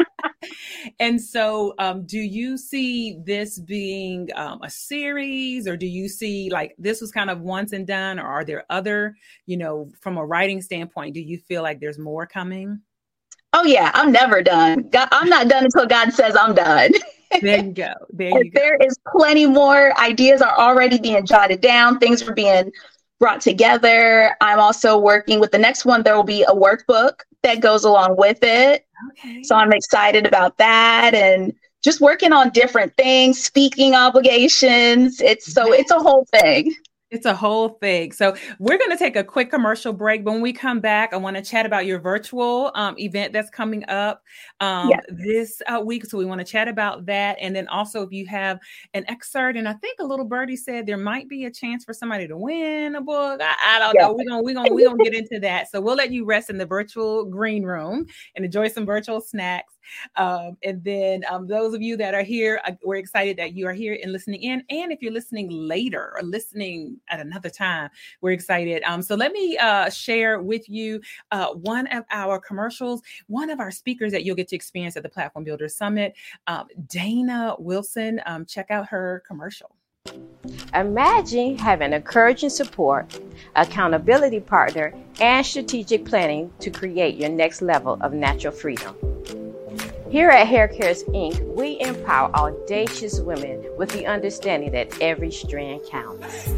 and 0.99 1.21
so, 1.21 1.73
um, 1.79 2.05
do 2.05 2.19
you 2.19 2.57
see 2.57 3.19
this 3.23 3.59
being 3.59 4.29
um, 4.35 4.59
a 4.63 4.69
series, 4.69 5.67
or 5.67 5.77
do 5.77 5.87
you 5.87 6.07
see 6.07 6.49
like 6.49 6.75
this 6.77 7.01
was 7.01 7.11
kind 7.11 7.29
of 7.29 7.41
once 7.41 7.73
and 7.73 7.87
done, 7.87 8.19
or 8.19 8.25
are 8.25 8.45
there 8.45 8.65
other, 8.69 9.15
you 9.45 9.57
know, 9.57 9.91
from 10.01 10.17
a 10.17 10.25
writing 10.25 10.61
standpoint, 10.61 11.13
do 11.13 11.21
you 11.21 11.37
feel 11.37 11.61
like 11.61 11.79
there's 11.79 11.99
more 11.99 12.25
coming? 12.25 12.79
Oh 13.53 13.63
yeah, 13.63 13.91
I'm 13.93 14.11
never 14.11 14.41
done. 14.41 14.89
God, 14.89 15.07
I'm 15.11 15.29
not 15.29 15.47
done 15.47 15.65
until 15.65 15.85
God 15.85 16.11
says 16.11 16.35
I'm 16.35 16.55
done. 16.55 16.91
there 17.41 17.63
you 17.63 17.71
go. 17.71 17.93
There 18.09 18.29
you 18.29 18.51
go. 18.51 18.59
There 18.59 18.77
is 18.77 18.97
plenty 19.15 19.45
more. 19.45 19.97
Ideas 19.99 20.41
are 20.41 20.57
already 20.57 20.99
being 20.99 21.25
jotted 21.25 21.61
down. 21.61 21.99
Things 21.99 22.27
are 22.27 22.33
being 22.33 22.71
brought 23.19 23.41
together. 23.41 24.35
I'm 24.41 24.59
also 24.59 24.97
working 24.97 25.39
with 25.39 25.51
the 25.51 25.57
next 25.59 25.85
one. 25.85 26.03
There 26.03 26.15
will 26.15 26.23
be 26.23 26.43
a 26.43 26.51
workbook 26.51 27.19
that 27.43 27.59
goes 27.59 27.83
along 27.83 28.17
with 28.17 28.39
it. 28.41 28.85
Okay. 29.11 29.43
So 29.43 29.55
I'm 29.55 29.73
excited 29.73 30.25
about 30.25 30.57
that 30.57 31.13
and 31.13 31.53
just 31.83 31.99
working 31.99 32.31
on 32.31 32.49
different 32.49 32.95
things, 32.97 33.43
speaking 33.43 33.93
obligations. 33.95 35.21
It's 35.21 35.53
so 35.53 35.73
it's 35.73 35.91
a 35.91 35.99
whole 35.99 36.25
thing. 36.31 36.73
It's 37.13 37.27
a 37.27 37.35
whole 37.35 37.69
thing. 37.69 38.11
So 38.11 38.35
we're 38.57 38.79
going 38.79 38.89
to 38.89 38.97
take 38.97 39.15
a 39.15 39.23
quick 39.23 39.51
commercial 39.51 39.93
break. 39.93 40.25
When 40.25 40.41
we 40.41 40.51
come 40.51 40.79
back, 40.79 41.13
I 41.13 41.17
want 41.17 41.37
to 41.37 41.43
chat 41.43 41.63
about 41.63 41.85
your 41.85 41.99
virtual 41.99 42.71
um, 42.73 42.97
event 42.97 43.33
that's 43.33 43.51
coming 43.51 43.87
up 43.87 44.23
um, 44.61 44.89
yes. 44.89 45.05
this 45.09 45.61
uh, 45.67 45.79
week. 45.79 46.05
So 46.07 46.17
we 46.17 46.25
want 46.25 46.39
to 46.39 46.45
chat 46.45 46.67
about 46.67 47.05
that, 47.05 47.37
and 47.39 47.55
then 47.55 47.67
also 47.67 48.01
if 48.01 48.11
you 48.11 48.25
have 48.25 48.57
an 48.95 49.05
excerpt, 49.07 49.59
and 49.59 49.69
I 49.69 49.73
think 49.73 49.99
a 49.99 50.03
little 50.03 50.25
birdie 50.25 50.55
said 50.55 50.87
there 50.87 50.97
might 50.97 51.29
be 51.29 51.45
a 51.45 51.51
chance 51.51 51.85
for 51.85 51.93
somebody 51.93 52.27
to 52.27 52.35
win 52.35 52.95
a 52.95 53.01
book. 53.01 53.39
I, 53.43 53.55
I 53.63 53.79
don't 53.79 53.93
yes. 53.93 54.01
know. 54.01 54.13
We're 54.13 54.25
gonna 54.25 54.41
we're 54.41 54.55
gonna 54.55 54.73
we're 54.73 54.89
gonna 54.89 55.03
get 55.03 55.13
into 55.13 55.39
that. 55.41 55.69
So 55.69 55.79
we'll 55.81 55.95
let 55.95 56.11
you 56.11 56.25
rest 56.25 56.49
in 56.49 56.57
the 56.57 56.65
virtual 56.65 57.25
green 57.25 57.61
room 57.61 58.07
and 58.35 58.43
enjoy 58.43 58.69
some 58.69 58.87
virtual 58.87 59.21
snacks. 59.21 59.72
Um, 60.15 60.57
and 60.63 60.83
then 60.83 61.23
um, 61.29 61.47
those 61.47 61.73
of 61.73 61.81
you 61.81 61.97
that 61.97 62.13
are 62.13 62.23
here, 62.23 62.61
uh, 62.65 62.71
we're 62.83 62.97
excited 62.97 63.37
that 63.37 63.53
you 63.53 63.67
are 63.67 63.73
here 63.73 63.97
and 64.01 64.11
listening 64.11 64.43
in. 64.43 64.63
And 64.69 64.91
if 64.91 65.01
you're 65.01 65.11
listening 65.11 65.49
later 65.49 66.13
or 66.15 66.23
listening 66.23 66.97
at 67.09 67.19
another 67.19 67.49
time, 67.49 67.89
we're 68.21 68.31
excited. 68.31 68.83
Um, 68.83 69.01
so 69.01 69.15
let 69.15 69.31
me 69.31 69.57
uh, 69.57 69.89
share 69.89 70.41
with 70.41 70.69
you 70.69 71.01
uh, 71.31 71.47
one 71.53 71.87
of 71.87 72.03
our 72.11 72.39
commercials, 72.39 73.01
one 73.27 73.49
of 73.49 73.59
our 73.59 73.71
speakers 73.71 74.11
that 74.11 74.23
you'll 74.23 74.35
get 74.35 74.47
to 74.49 74.55
experience 74.55 74.97
at 74.97 75.03
the 75.03 75.09
Platform 75.09 75.45
Builder 75.45 75.69
Summit, 75.69 76.15
um, 76.47 76.67
Dana 76.87 77.55
Wilson. 77.59 78.21
Um, 78.25 78.45
check 78.45 78.71
out 78.71 78.87
her 78.87 79.23
commercial. 79.27 79.75
Imagine 80.73 81.57
having 81.57 81.93
encouraging 81.93 82.49
support, 82.49 83.19
accountability 83.55 84.41
partner, 84.41 84.93
and 85.21 85.45
strategic 85.45 86.05
planning 86.05 86.51
to 86.59 86.69
create 86.69 87.15
your 87.15 87.29
next 87.29 87.61
level 87.61 87.97
of 88.01 88.13
natural 88.13 88.53
freedom. 88.53 88.95
Here 90.13 90.29
at 90.29 90.45
Hair 90.45 90.67
Cares 90.67 91.03
Inc., 91.05 91.41
we 91.55 91.79
empower 91.79 92.31
audacious 92.35 93.19
women 93.19 93.65
with 93.79 93.89
the 93.89 94.05
understanding 94.05 94.71
that 94.73 95.01
every 95.01 95.31
strand 95.31 95.81
counts. 95.87 96.49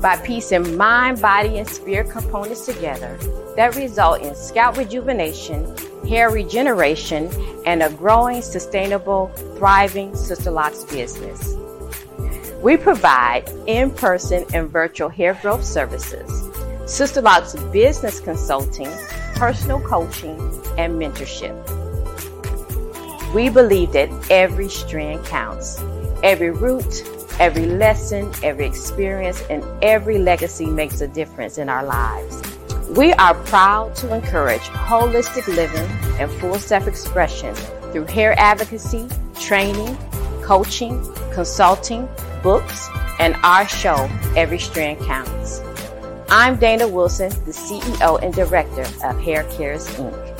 By 0.00 0.16
piecing 0.18 0.76
mind, 0.76 1.20
body, 1.20 1.58
and 1.58 1.68
spirit 1.68 2.08
components 2.08 2.66
together 2.66 3.18
that 3.56 3.74
result 3.74 4.22
in 4.22 4.32
scalp 4.36 4.76
rejuvenation, 4.76 5.76
hair 6.06 6.30
regeneration, 6.30 7.28
and 7.66 7.82
a 7.82 7.90
growing, 7.90 8.42
sustainable, 8.42 9.26
thriving 9.56 10.12
Sisterlocks 10.12 10.88
business. 10.88 11.56
We 12.62 12.76
provide 12.76 13.50
in 13.66 13.90
person 13.90 14.44
and 14.54 14.70
virtual 14.70 15.08
hair 15.08 15.36
growth 15.42 15.64
services 15.64 16.30
Sisterlock's 16.86 17.56
business 17.72 18.20
consulting, 18.20 18.92
personal 19.34 19.80
coaching, 19.80 20.38
and 20.78 20.94
mentorship. 20.94 21.78
We 23.34 23.50
believe 23.50 23.92
that 23.92 24.08
every 24.30 24.70
strand 24.70 25.24
counts. 25.26 25.78
Every 26.22 26.50
root, 26.50 27.04
every 27.38 27.66
lesson, 27.66 28.32
every 28.42 28.66
experience, 28.66 29.42
and 29.50 29.62
every 29.82 30.18
legacy 30.18 30.66
makes 30.66 31.02
a 31.02 31.08
difference 31.08 31.58
in 31.58 31.68
our 31.68 31.84
lives. 31.84 32.42
We 32.88 33.12
are 33.12 33.34
proud 33.34 33.94
to 33.96 34.14
encourage 34.14 34.62
holistic 34.62 35.46
living 35.46 35.88
and 36.18 36.30
full 36.40 36.58
self 36.58 36.88
expression 36.88 37.54
through 37.92 38.06
hair 38.06 38.34
advocacy, 38.38 39.08
training, 39.38 39.96
coaching, 40.42 41.06
consulting, 41.34 42.08
books, 42.42 42.88
and 43.18 43.36
our 43.42 43.68
show, 43.68 44.08
Every 44.36 44.58
Strand 44.58 45.00
Counts. 45.00 45.60
I'm 46.30 46.56
Dana 46.56 46.88
Wilson, 46.88 47.28
the 47.44 47.52
CEO 47.52 48.22
and 48.22 48.32
Director 48.32 48.86
of 49.04 49.20
Hair 49.20 49.44
Cares 49.50 49.86
Inc. 49.96 50.37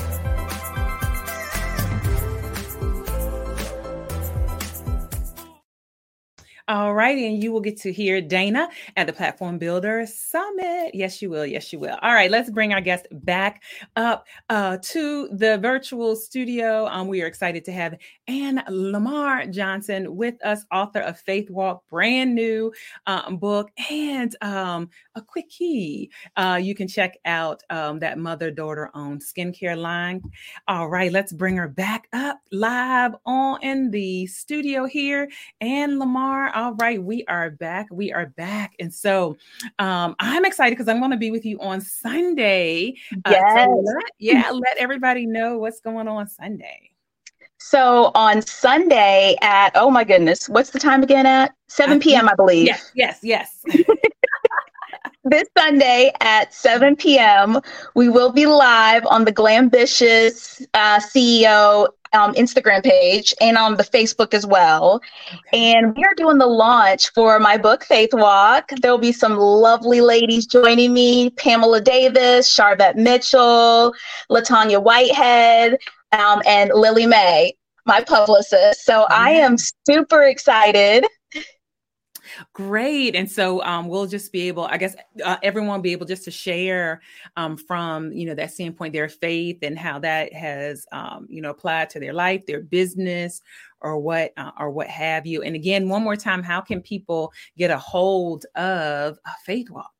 All 6.69 6.93
right. 6.93 7.17
And 7.17 7.41
you 7.43 7.51
will 7.51 7.61
get 7.61 7.77
to 7.81 7.91
hear 7.91 8.21
Dana 8.21 8.69
at 8.95 9.07
the 9.07 9.13
Platform 9.13 9.57
Builder 9.57 10.05
Summit. 10.05 10.91
Yes, 10.93 11.19
you 11.19 11.31
will. 11.31 11.43
Yes, 11.43 11.73
you 11.73 11.79
will. 11.79 11.97
All 12.03 12.13
right. 12.13 12.29
Let's 12.29 12.51
bring 12.51 12.73
our 12.73 12.79
guest 12.79 13.07
back 13.11 13.63
up 13.95 14.27
uh, 14.49 14.77
to 14.83 15.29
the 15.29 15.57
virtual 15.57 16.15
studio. 16.15 16.85
Um, 16.85 17.07
we 17.07 17.23
are 17.23 17.25
excited 17.25 17.65
to 17.65 17.71
have 17.71 17.95
AnnLamar 18.29 19.51
Johnson 19.51 20.15
with 20.15 20.35
us, 20.45 20.63
author 20.71 20.99
of 20.99 21.19
Faith 21.19 21.49
Walk, 21.49 21.83
brand 21.89 22.35
new 22.35 22.71
um, 23.07 23.37
book, 23.37 23.71
and 23.89 24.35
um, 24.41 24.89
Aquicki. 25.17 26.09
Uh, 26.35 26.59
you 26.61 26.75
can 26.75 26.87
check 26.87 27.17
out 27.25 27.63
um, 27.69 27.99
that 27.99 28.19
mother 28.19 28.51
daughter 28.51 28.91
owned 28.93 29.21
skincare 29.21 29.77
line. 29.77 30.21
All 30.67 30.89
right. 30.89 31.11
Let's 31.11 31.33
bring 31.33 31.57
her 31.57 31.67
back 31.67 32.07
up 32.13 32.39
live 32.51 33.15
on 33.25 33.61
in 33.63 33.89
the 33.91 34.27
studio 34.27 34.85
here. 34.85 35.29
AnnLamar 35.61 36.51
all 36.53 36.73
right, 36.75 37.01
we 37.01 37.23
are 37.25 37.51
back. 37.51 37.87
We 37.91 38.11
are 38.11 38.27
back. 38.27 38.73
And 38.79 38.93
so 38.93 39.37
um, 39.79 40.15
I'm 40.19 40.45
excited 40.45 40.71
because 40.71 40.87
I'm 40.87 40.99
going 40.99 41.11
to 41.11 41.17
be 41.17 41.31
with 41.31 41.45
you 41.45 41.59
on 41.59 41.81
Sunday. 41.81 42.95
Yes. 43.27 43.43
Uh, 43.43 43.65
so 43.65 43.83
let, 43.85 44.11
yeah, 44.19 44.51
let 44.51 44.77
everybody 44.77 45.25
know 45.25 45.57
what's 45.57 45.79
going 45.79 46.07
on 46.07 46.27
Sunday. 46.27 46.88
So 47.59 48.11
on 48.15 48.41
Sunday 48.41 49.35
at, 49.41 49.71
oh 49.75 49.91
my 49.91 50.03
goodness, 50.03 50.47
what's 50.49 50.69
the 50.71 50.79
time 50.79 51.03
again 51.03 51.25
at? 51.25 51.53
7 51.67 51.99
p.m., 51.99 52.27
I 52.27 52.35
believe. 52.35 52.65
Yes, 52.65 52.91
yes, 52.95 53.19
yes. 53.21 53.63
this 55.23 55.47
Sunday 55.57 56.11
at 56.21 56.53
7 56.53 56.95
p.m., 56.95 57.59
we 57.95 58.09
will 58.09 58.31
be 58.31 58.45
live 58.45 59.05
on 59.05 59.25
the 59.25 59.33
Glambitious 59.33 60.65
uh, 60.73 60.99
CEO 60.99 61.89
um, 62.13 62.33
Instagram 62.33 62.83
page 62.83 63.33
and 63.39 63.57
on 63.57 63.77
the 63.77 63.83
Facebook 63.83 64.33
as 64.33 64.45
well. 64.45 65.01
Okay. 65.31 65.73
And 65.73 65.95
we 65.95 66.03
are 66.03 66.15
doing 66.15 66.37
the 66.37 66.47
launch 66.47 67.11
for 67.13 67.39
my 67.39 67.57
book, 67.57 67.83
Faith 67.83 68.13
Walk. 68.13 68.71
There'll 68.81 68.97
be 68.97 69.11
some 69.11 69.37
lovely 69.37 70.01
ladies 70.01 70.45
joining 70.47 70.93
me 70.93 71.29
Pamela 71.31 71.81
Davis, 71.81 72.51
Sharvette 72.51 72.95
Mitchell, 72.95 73.93
Latanya 74.31 74.81
Whitehead, 74.81 75.77
um, 76.11 76.41
and 76.45 76.71
Lily 76.73 77.05
May, 77.05 77.53
my 77.85 78.01
publicist. 78.01 78.85
So 78.85 79.05
I 79.09 79.31
am 79.31 79.55
super 79.87 80.23
excited 80.23 81.05
Great. 82.53 83.15
And 83.15 83.29
so 83.29 83.63
um, 83.63 83.87
we'll 83.87 84.07
just 84.07 84.31
be 84.31 84.47
able, 84.47 84.65
I 84.65 84.77
guess, 84.77 84.95
uh, 85.23 85.37
everyone 85.43 85.81
be 85.81 85.91
able 85.91 86.05
just 86.05 86.23
to 86.25 86.31
share 86.31 87.01
um, 87.37 87.57
from, 87.57 88.11
you 88.11 88.25
know, 88.25 88.35
that 88.35 88.51
standpoint, 88.51 88.93
their 88.93 89.09
faith 89.09 89.59
and 89.61 89.77
how 89.77 89.99
that 89.99 90.33
has, 90.33 90.85
um, 90.91 91.27
you 91.29 91.41
know, 91.41 91.49
applied 91.49 91.89
to 91.91 91.99
their 91.99 92.13
life, 92.13 92.45
their 92.45 92.61
business, 92.61 93.41
or 93.81 93.99
what, 93.99 94.33
uh, 94.37 94.51
or 94.59 94.69
what 94.69 94.87
have 94.87 95.25
you. 95.25 95.41
And 95.41 95.55
again, 95.55 95.89
one 95.89 96.03
more 96.03 96.15
time, 96.15 96.43
how 96.43 96.61
can 96.61 96.81
people 96.81 97.31
get 97.57 97.71
a 97.71 97.77
hold 97.77 98.45
of 98.55 99.17
a 99.25 99.31
Faith 99.45 99.69
Walk? 99.69 99.91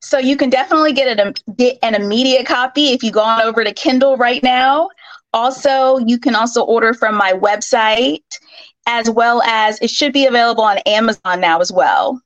So 0.00 0.18
you 0.18 0.36
can 0.36 0.48
definitely 0.48 0.92
get 0.92 1.18
an, 1.18 1.34
get 1.56 1.78
an 1.82 1.94
immediate 1.94 2.46
copy 2.46 2.92
if 2.92 3.02
you 3.02 3.10
go 3.10 3.20
on 3.20 3.42
over 3.42 3.64
to 3.64 3.72
Kindle 3.72 4.16
right 4.16 4.42
now. 4.42 4.88
Also, 5.32 5.98
you 5.98 6.18
can 6.18 6.34
also 6.34 6.62
order 6.62 6.94
from 6.94 7.14
my 7.14 7.32
website 7.32 8.22
as 8.86 9.10
well 9.10 9.42
as 9.42 9.78
it 9.80 9.90
should 9.90 10.12
be 10.12 10.26
available 10.26 10.62
on 10.64 10.78
Amazon 10.86 11.40
now 11.40 11.60
as 11.60 11.70
well. 11.70 12.20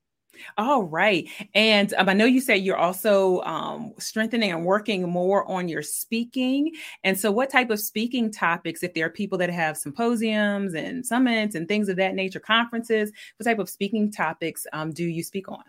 All 0.58 0.82
right. 0.82 1.28
And 1.54 1.92
um, 1.94 2.08
I 2.08 2.12
know 2.12 2.24
you 2.24 2.40
said 2.40 2.56
you're 2.56 2.76
also 2.76 3.40
um, 3.42 3.94
strengthening 3.98 4.52
and 4.52 4.64
working 4.64 5.08
more 5.08 5.50
on 5.50 5.68
your 5.68 5.82
speaking. 5.82 6.72
And 7.04 7.18
so, 7.18 7.30
what 7.30 7.50
type 7.50 7.70
of 7.70 7.80
speaking 7.80 8.30
topics, 8.30 8.82
if 8.82 8.92
there 8.92 9.06
are 9.06 9.10
people 9.10 9.38
that 9.38 9.50
have 9.50 9.76
symposiums 9.76 10.74
and 10.74 11.06
summits 11.06 11.54
and 11.54 11.66
things 11.66 11.88
of 11.88 11.96
that 11.96 12.14
nature, 12.14 12.40
conferences, 12.40 13.12
what 13.36 13.44
type 13.44 13.58
of 13.58 13.70
speaking 13.70 14.12
topics 14.12 14.66
um, 14.72 14.92
do 14.92 15.04
you 15.04 15.22
speak 15.22 15.48
on? 15.50 15.64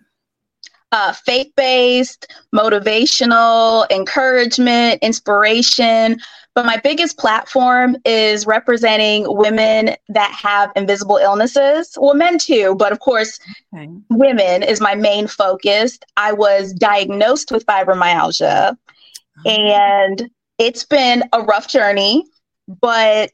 Uh, 0.93 1.12
faith 1.12 1.51
based, 1.58 2.32
motivational, 2.53 3.89
encouragement, 3.89 5.01
inspiration, 5.01 6.19
but 6.53 6.67
my 6.67 6.77
biggest 6.77 7.17
platform 7.17 7.97
is 8.06 8.45
representing 8.45 9.25
women 9.27 9.95
that 10.10 10.32
have 10.32 10.71
invisible 10.75 11.17
illnesses. 11.17 11.97
Well, 11.99 12.13
men 12.13 12.38
too, 12.38 12.75
but 12.77 12.91
of 12.91 12.99
course, 12.99 13.39
okay. 13.75 13.89
women 14.12 14.62
is 14.62 14.79
my 14.79 14.93
main 14.93 15.25
focus. 15.25 15.97
I 16.15 16.32
was 16.32 16.73
diagnosed 16.73 17.51
with 17.51 17.65
fibromyalgia, 17.65 18.77
oh. 18.77 19.49
and 19.49 20.29
it's 20.60 20.84
been 20.84 21.23
a 21.34 21.41
rough 21.41 21.67
journey, 21.67 22.23
but 22.67 23.32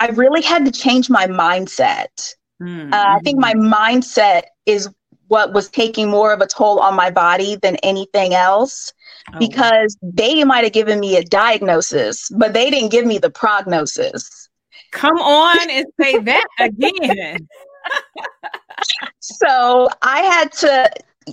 I 0.00 0.06
really 0.08 0.40
had 0.40 0.64
to 0.64 0.72
change 0.72 1.10
my 1.10 1.26
mindset. 1.26 2.34
Mm-hmm. 2.62 2.94
Uh, 2.94 3.16
I 3.16 3.18
think 3.20 3.38
my 3.38 3.52
mindset 3.52 4.44
is 4.64 4.88
what 5.28 5.52
was 5.52 5.68
taking 5.68 6.10
more 6.10 6.32
of 6.32 6.40
a 6.40 6.46
toll 6.46 6.80
on 6.80 6.94
my 6.94 7.10
body 7.10 7.56
than 7.56 7.76
anything 7.76 8.34
else. 8.34 8.92
Oh, 9.32 9.38
because 9.38 9.96
they 10.02 10.44
might 10.44 10.64
have 10.64 10.72
given 10.72 11.00
me 11.00 11.16
a 11.16 11.24
diagnosis, 11.24 12.28
but 12.36 12.52
they 12.52 12.70
didn't 12.70 12.90
give 12.90 13.06
me 13.06 13.18
the 13.18 13.30
prognosis. 13.30 14.48
Come 14.92 15.16
on 15.16 15.70
and 15.70 15.86
say 16.00 16.18
that 16.18 16.46
again. 16.60 17.48
so 19.20 19.88
I 20.02 20.20
had 20.20 20.52
to 20.52 20.90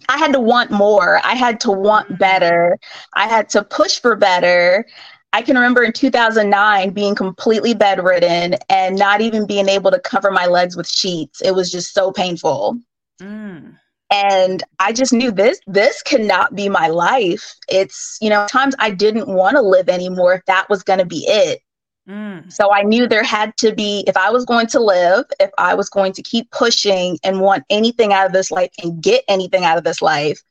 I 0.08 0.18
had 0.18 0.32
to 0.34 0.40
want 0.40 0.72
more. 0.72 1.20
I 1.24 1.36
had 1.36 1.60
to 1.62 1.72
want 1.72 2.10
mm. 2.10 2.18
better. 2.18 2.78
I 3.14 3.28
had 3.28 3.50
to 3.50 3.64
push 3.64 4.00
for 4.00 4.16
better. 4.16 4.86
I 5.34 5.42
can 5.42 5.56
remember 5.56 5.84
in 5.84 5.94
2009 5.94 6.92
being 6.92 7.16
completely 7.16 7.74
bedridden 7.74 8.56
and 8.70 8.98
not 8.98 9.22
even 9.22 9.46
being 9.46 9.70
able 9.70 9.92
to 9.92 10.00
cover 10.00 10.32
my 10.32 10.46
legs 10.46 10.76
with 10.76 10.90
sheets. 10.90 11.42
It 11.42 11.52
was 11.52 11.72
just 11.72 11.94
so 11.94 12.12
painful. 12.12 12.80
Mm 13.22 13.78
and 14.12 14.64
i 14.80 14.92
just 14.92 15.14
knew 15.14 15.32
this 15.32 15.60
this 15.66 16.04
cannot 16.04 16.54
be 16.54 16.70
my 16.70 16.88
life. 16.88 17.56
It's 17.70 18.18
you 18.22 18.30
know 18.30 18.46
times 18.48 18.76
i 18.78 18.92
didn't 18.92 19.28
want 19.28 19.56
to 19.56 19.62
live 19.62 19.90
anymore 19.90 20.34
if 20.36 20.46
that 20.46 20.70
was 20.70 20.84
going 20.84 21.00
to 21.00 21.06
be 21.06 21.26
it. 21.28 21.62
Mm. 22.10 22.52
so 22.52 22.74
i 22.74 22.82
knew 22.82 23.08
there 23.08 23.24
had 23.24 23.56
to 23.58 23.74
be 23.74 24.04
if 24.08 24.18
i 24.18 24.32
was 24.32 24.44
going 24.44 24.66
to 24.68 24.80
live 24.80 25.26
if 25.40 25.52
i 25.60 25.76
was 25.76 25.88
going 25.88 26.12
to 26.14 26.24
keep 26.24 26.50
pushing 26.50 27.20
and 27.24 27.40
want 27.40 27.64
anything 27.70 28.12
out 28.12 28.26
of 28.26 28.34
this 28.34 28.50
life 28.50 28.72
and 28.82 29.04
get 29.04 29.24
anything 29.28 29.64
out 29.64 29.78
of 29.78 29.84
this 29.84 30.02
life 30.02 30.42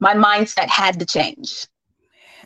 my 0.00 0.14
mindset 0.14 0.68
had 0.68 1.00
to 1.00 1.06
change. 1.06 1.66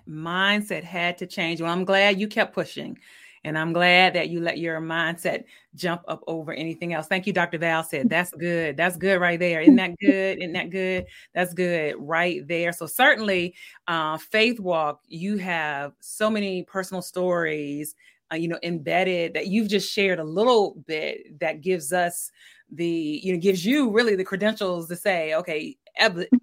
Mindset 0.09 0.85
had 0.85 1.19
to 1.19 1.27
change. 1.27 1.61
Well 1.61 1.73
i'm 1.73 1.85
glad 1.85 2.21
you 2.21 2.29
kept 2.29 2.55
pushing 2.55 2.99
and 3.45 3.59
I'm 3.59 3.73
glad 3.73 4.15
that 4.15 4.29
you 4.29 4.41
let 4.41 4.59
your 4.59 4.81
mindset 4.81 5.45
jump 5.75 6.03
up 6.07 6.23
over 6.27 6.53
anything 6.53 6.93
else. 6.93 7.07
Thank 7.07 7.27
you, 7.27 7.33
Dr. 7.33 7.59
Val 7.59 7.83
said. 7.83 8.09
That's 8.09 8.31
good. 8.31 8.77
That's 8.77 8.97
good 8.97 9.21
right 9.21 9.39
there. 9.39 9.61
Isn't 9.61 9.77
that 9.77 9.99
good? 9.99 10.39
Isn't 10.39 10.53
that 10.53 10.71
good? 10.71 11.07
That's 11.35 11.53
good 11.53 11.97
right 11.99 12.47
there. 12.47 12.73
So 12.73 12.87
certainly, 12.87 13.55
uh, 13.89 14.19
Faith 14.19 14.61
Walk, 14.61 15.01
you 15.09 15.39
have 15.39 15.93
so 16.01 16.31
many 16.31 16.63
personal 16.63 17.03
stories, 17.03 17.97
uh, 18.33 18.37
you 18.37 18.49
know, 18.49 18.59
embedded 18.63 19.35
that 19.35 19.49
you've 19.49 19.69
just 19.69 19.93
shared 19.93 20.21
a 20.21 20.25
little 20.25 20.77
bit 20.87 21.39
that 21.41 21.61
gives 21.63 21.93
us 21.93 22.31
the, 22.71 23.21
you 23.23 23.33
know, 23.33 23.39
gives 23.41 23.67
you 23.67 23.91
really 23.91 24.15
the 24.15 24.25
credentials 24.25 24.89
to 24.89 24.97
say, 24.97 25.35
okay, 25.35 25.77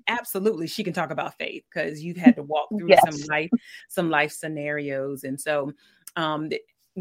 absolutely 0.08 0.68
she 0.68 0.84
can 0.84 0.94
talk 0.94 1.10
about 1.10 1.36
faith 1.38 1.64
because 1.74 2.04
you've 2.04 2.18
had 2.18 2.36
to 2.36 2.44
walk 2.44 2.70
through 2.70 2.90
yes. 2.90 3.02
some 3.04 3.28
life 3.28 3.50
some 3.88 4.10
life 4.10 4.32
scenarios 4.32 5.24
and 5.24 5.42
so 5.42 5.72
um 6.16 6.50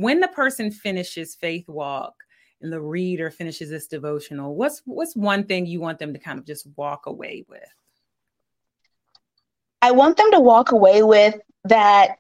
when 0.01 0.21
the 0.21 0.29
person 0.29 0.71
finishes 0.71 1.35
faith 1.35 1.69
walk 1.69 2.15
and 2.61 2.73
the 2.73 2.81
reader 2.81 3.31
finishes 3.31 3.69
this 3.69 3.89
devotional 3.89 4.55
what's 4.55 4.81
what's 4.85 5.17
one 5.17 5.45
thing 5.45 5.67
you 5.67 5.81
want 5.81 5.99
them 5.99 6.13
to 6.13 6.19
kind 6.19 6.39
of 6.39 6.47
just 6.47 6.69
walk 6.77 7.07
away 7.07 7.45
with 7.49 7.75
i 9.83 9.91
want 9.91 10.17
them 10.17 10.31
to 10.31 10.39
walk 10.39 10.71
away 10.71 11.03
with 11.03 11.35
that 11.65 12.19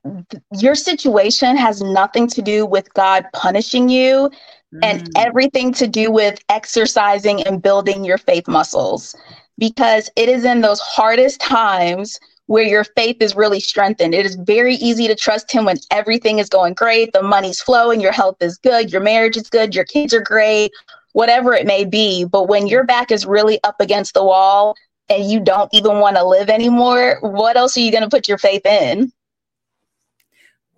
your 0.59 0.75
situation 0.75 1.57
has 1.57 1.81
nothing 1.81 2.27
to 2.27 2.43
do 2.43 2.67
with 2.67 2.93
god 2.95 3.25
punishing 3.33 3.88
you 3.88 4.29
mm. 4.75 4.81
and 4.83 5.09
everything 5.17 5.73
to 5.73 5.87
do 5.87 6.11
with 6.11 6.41
exercising 6.49 7.43
and 7.45 7.62
building 7.62 8.05
your 8.05 8.19
faith 8.19 8.49
muscles 8.49 9.14
because 9.57 10.11
it 10.17 10.29
is 10.29 10.45
in 10.45 10.61
those 10.61 10.81
hardest 10.81 11.41
times 11.41 12.19
where 12.48 12.64
your 12.64 12.82
faith 12.82 13.18
is 13.20 13.37
really 13.37 13.61
strengthened. 13.61 14.14
It 14.14 14.24
is 14.24 14.34
very 14.34 14.74
easy 14.76 15.06
to 15.06 15.14
trust 15.14 15.52
Him 15.52 15.66
when 15.66 15.76
everything 15.90 16.38
is 16.38 16.48
going 16.48 16.74
great, 16.74 17.12
the 17.12 17.22
money's 17.22 17.61
flowing, 17.61 18.00
your 18.00 18.12
health 18.12 18.37
is 18.40 18.56
good, 18.58 18.90
your 18.90 19.02
marriage 19.02 19.37
is 19.37 19.50
good, 19.50 19.74
your 19.74 19.84
kids 19.84 20.14
are 20.14 20.22
great, 20.22 20.72
whatever 21.12 21.52
it 21.52 21.66
may 21.66 21.84
be. 21.84 22.24
But 22.24 22.48
when 22.48 22.66
your 22.66 22.84
back 22.84 23.11
is 23.11 23.26
really 23.26 23.62
up 23.64 23.76
against 23.80 24.14
the 24.14 24.24
wall 24.24 24.76
and 25.11 25.30
you 25.30 25.40
don't 25.40 25.68
even 25.74 25.98
want 25.98 26.16
to 26.16 26.24
live 26.24 26.48
anymore, 26.48 27.18
what 27.20 27.58
else 27.58 27.76
are 27.76 27.80
you 27.80 27.92
going 27.92 28.02
to 28.04 28.08
put 28.08 28.28
your 28.28 28.38
faith 28.38 28.64
in? 28.64 29.12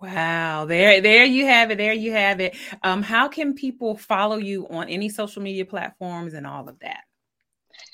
Wow, 0.01 0.65
there, 0.65 0.99
there 0.99 1.23
you 1.23 1.45
have 1.45 1.71
it. 1.71 1.77
There 1.77 1.93
you 1.93 2.11
have 2.11 2.41
it. 2.41 2.57
Um, 2.83 3.01
how 3.01 3.29
can 3.29 3.53
people 3.53 3.95
follow 3.95 4.37
you 4.37 4.67
on 4.69 4.89
any 4.89 5.07
social 5.07 5.41
media 5.41 5.63
platforms 5.63 6.33
and 6.33 6.45
all 6.45 6.67
of 6.67 6.79
that? 6.79 7.03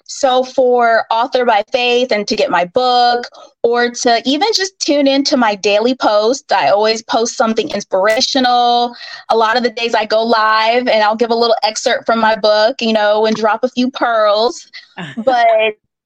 So, 0.08 0.43
for 0.43 1.06
Author 1.12 1.46
by 1.46 1.63
Faith 1.72 2.12
and 2.12 2.28
to 2.28 2.36
get 2.36 2.50
my 2.50 2.65
book, 2.65 3.28
or 3.62 3.91
to 3.91 4.22
even 4.26 4.48
just 4.56 4.80
tune 4.80 5.08
into 5.08 5.36
my 5.36 5.56
daily 5.56 5.96
post, 5.96 6.52
I 6.52 6.70
always 6.70 7.04
post 7.04 7.36
something 7.36 7.70
inspirational. 7.70 8.96
A 9.30 9.38
lot 9.38 9.58
of 9.58 9.63
the 9.63 9.70
days 9.70 9.93
I 9.93 10.06
go 10.06 10.24
live 10.24 10.88
and 10.88 11.04
I'll 11.04 11.15
give 11.15 11.30
a 11.30 11.36
little 11.36 11.58
excerpt 11.63 12.06
from 12.06 12.20
my 12.20 12.36
book, 12.36 12.78
you 12.82 12.93
know, 12.93 13.26
and 13.26 13.36
drop 13.36 13.63
a 13.63 13.70
few 13.70 13.91
pearls. 13.91 14.72
but 15.26 15.48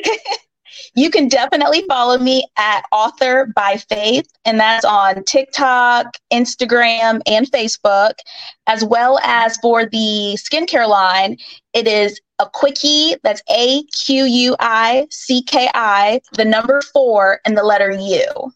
you 0.95 1.09
can 1.09 1.27
definitely 1.27 1.83
follow 1.87 2.17
me 2.17 2.45
at 2.57 2.83
Author 2.91 3.51
by 3.55 3.77
Faith, 3.77 4.27
and 4.45 4.59
that's 4.59 4.85
on 4.85 5.23
TikTok, 5.23 6.15
Instagram, 6.31 7.21
and 7.25 7.49
Facebook, 7.51 8.13
as 8.67 8.83
well 8.83 9.19
as 9.23 9.57
for 9.57 9.85
the 9.85 10.37
skincare 10.37 10.87
line, 10.87 11.37
it 11.73 11.87
is 11.87 12.19
Aquicki. 12.39 13.17
That's 13.23 13.41
A 13.49 13.83
Q 13.83 14.25
U 14.25 14.55
I 14.59 15.07
C 15.09 15.41
K 15.43 15.69
I, 15.73 16.21
the 16.33 16.45
number 16.45 16.81
four, 16.93 17.39
and 17.45 17.57
the 17.57 17.63
letter 17.63 17.91
U. 17.91 18.51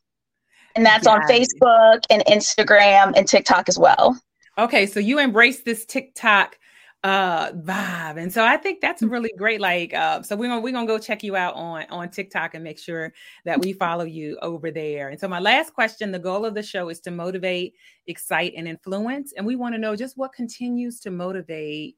And 0.76 0.86
that's 0.86 1.06
on 1.06 1.22
Facebook 1.22 2.04
and 2.10 2.24
Instagram 2.26 3.14
and 3.16 3.28
TikTok 3.28 3.70
as 3.70 3.78
well. 3.78 4.20
Okay, 4.58 4.86
so 4.86 5.00
you 5.00 5.20
embrace 5.20 5.62
this 5.62 5.86
TikTok 5.86 6.58
uh 7.04 7.52
vibe 7.52 8.18
and 8.18 8.32
so 8.32 8.46
i 8.46 8.56
think 8.56 8.80
that's 8.80 9.02
really 9.02 9.32
great 9.38 9.60
like 9.60 9.94
uh 9.94 10.22
so 10.22 10.38
we're 10.38 10.48
gonna 10.48 10.62
we're 10.62 10.72
gonna 10.72 10.88
go 10.88 10.98
check 10.98 11.22
you 11.22 11.36
out 11.36 11.54
on 11.54 11.86
on 11.90 12.10
tiktok 12.10 12.54
and 12.54 12.64
make 12.64 12.80
sure 12.80 13.12
that 13.44 13.62
we 13.62 13.74
follow 13.74 14.06
you 14.06 14.38
over 14.42 14.72
there 14.72 15.10
and 15.10 15.20
so 15.20 15.28
my 15.28 15.40
last 15.40 15.74
question 15.74 16.14
the 16.14 16.20
goal 16.20 16.46
of 16.46 16.56
the 16.56 16.64
show 16.64 16.88
is 16.88 17.02
to 17.02 17.12
motivate 17.12 17.74
excite 18.08 18.54
and 18.56 18.70
influence 18.70 19.34
and 19.36 19.46
we 19.46 19.58
want 19.58 19.76
to 19.76 19.80
know 19.80 19.98
just 19.98 20.18
what 20.18 20.32
continues 20.32 21.02
to 21.02 21.12
motivate 21.12 21.98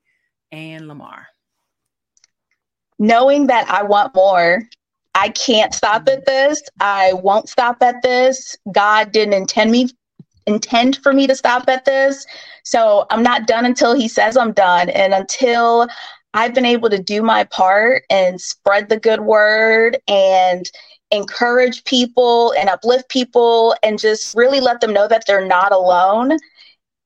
AnnLamar 0.51 1.25
knowing 2.99 3.47
that 3.47 3.69
i 3.69 3.83
want 3.83 4.13
more 4.15 4.61
i 5.13 5.29
can't 5.29 5.73
stop 5.73 6.07
at 6.07 6.25
mm-hmm. 6.25 6.49
this 6.49 6.61
i 6.79 7.13
won't 7.13 7.49
stop 7.49 7.77
at 7.81 8.01
this 8.01 8.55
god 8.71 9.11
didn't 9.11 9.33
intend 9.33 9.71
me 9.71 9.89
intend 10.47 10.97
for 10.97 11.13
me 11.13 11.27
to 11.27 11.35
stop 11.35 11.67
at 11.67 11.85
this. 11.85 12.25
So 12.63 13.05
I'm 13.09 13.23
not 13.23 13.47
done 13.47 13.65
until 13.65 13.93
he 13.93 14.07
says 14.07 14.37
I'm 14.37 14.51
done. 14.51 14.89
And 14.89 15.13
until 15.13 15.87
I've 16.33 16.53
been 16.53 16.65
able 16.65 16.89
to 16.89 17.01
do 17.01 17.21
my 17.21 17.45
part 17.45 18.03
and 18.09 18.39
spread 18.39 18.89
the 18.89 18.99
good 18.99 19.21
word 19.21 19.97
and 20.07 20.69
encourage 21.11 21.83
people 21.85 22.53
and 22.57 22.69
uplift 22.69 23.09
people 23.09 23.75
and 23.83 23.99
just 23.99 24.35
really 24.35 24.59
let 24.59 24.81
them 24.81 24.93
know 24.93 25.07
that 25.07 25.23
they're 25.25 25.45
not 25.45 25.71
alone, 25.71 26.37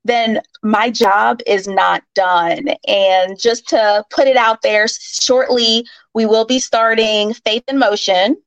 then 0.09 0.41
my 0.63 0.89
job 0.89 1.41
is 1.45 1.67
not 1.67 2.03
done. 2.15 2.69
And 2.87 3.39
just 3.39 3.67
to 3.69 4.03
put 4.09 4.27
it 4.27 4.37
out 4.37 4.61
there, 4.61 4.87
shortly 4.87 5.85
we 6.13 6.25
will 6.25 6.45
be 6.45 6.59
starting 6.59 7.33
Faith 7.33 7.63
in 7.67 7.77
Motion. 7.77 8.37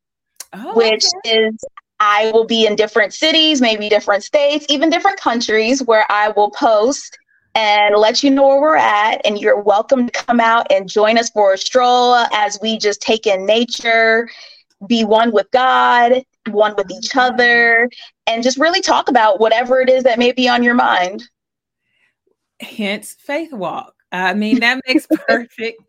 Oh, 0.54 0.74
which 0.74 1.04
okay. 1.24 1.46
is 1.46 1.64
I 1.98 2.30
will 2.32 2.44
be 2.44 2.66
in 2.66 2.76
different 2.76 3.14
cities, 3.14 3.60
maybe 3.60 3.88
different 3.88 4.24
states, 4.24 4.66
even 4.68 4.90
different 4.90 5.20
countries 5.20 5.82
where 5.82 6.04
I 6.10 6.30
will 6.30 6.50
post 6.50 7.16
and 7.54 7.96
let 7.96 8.22
you 8.22 8.30
know 8.30 8.48
where 8.48 8.60
we're 8.60 8.76
at. 8.76 9.20
And 9.24 9.38
you're 9.38 9.60
welcome 9.60 10.08
to 10.08 10.24
come 10.24 10.40
out 10.40 10.66
and 10.70 10.88
join 10.88 11.16
us 11.16 11.30
for 11.30 11.52
a 11.52 11.58
stroll 11.58 12.14
as 12.32 12.58
we 12.60 12.76
just 12.76 13.00
take 13.00 13.26
in 13.26 13.46
nature, 13.46 14.28
be 14.86 15.04
one 15.04 15.32
with 15.32 15.50
God, 15.52 16.24
one 16.50 16.74
with 16.76 16.90
each 16.90 17.14
other, 17.14 17.88
and 18.26 18.42
just 18.42 18.58
really 18.58 18.80
talk 18.80 19.08
about 19.08 19.38
whatever 19.38 19.80
it 19.80 19.88
is 19.88 20.02
that 20.04 20.18
may 20.18 20.32
be 20.32 20.48
on 20.48 20.62
your 20.62 20.74
mind. 20.74 21.22
Hence, 22.62 23.14
Faith 23.18 23.52
Walk. 23.52 23.94
I 24.12 24.34
mean, 24.34 24.60
that 24.60 24.80
makes 24.88 25.06
perfect 25.06 25.82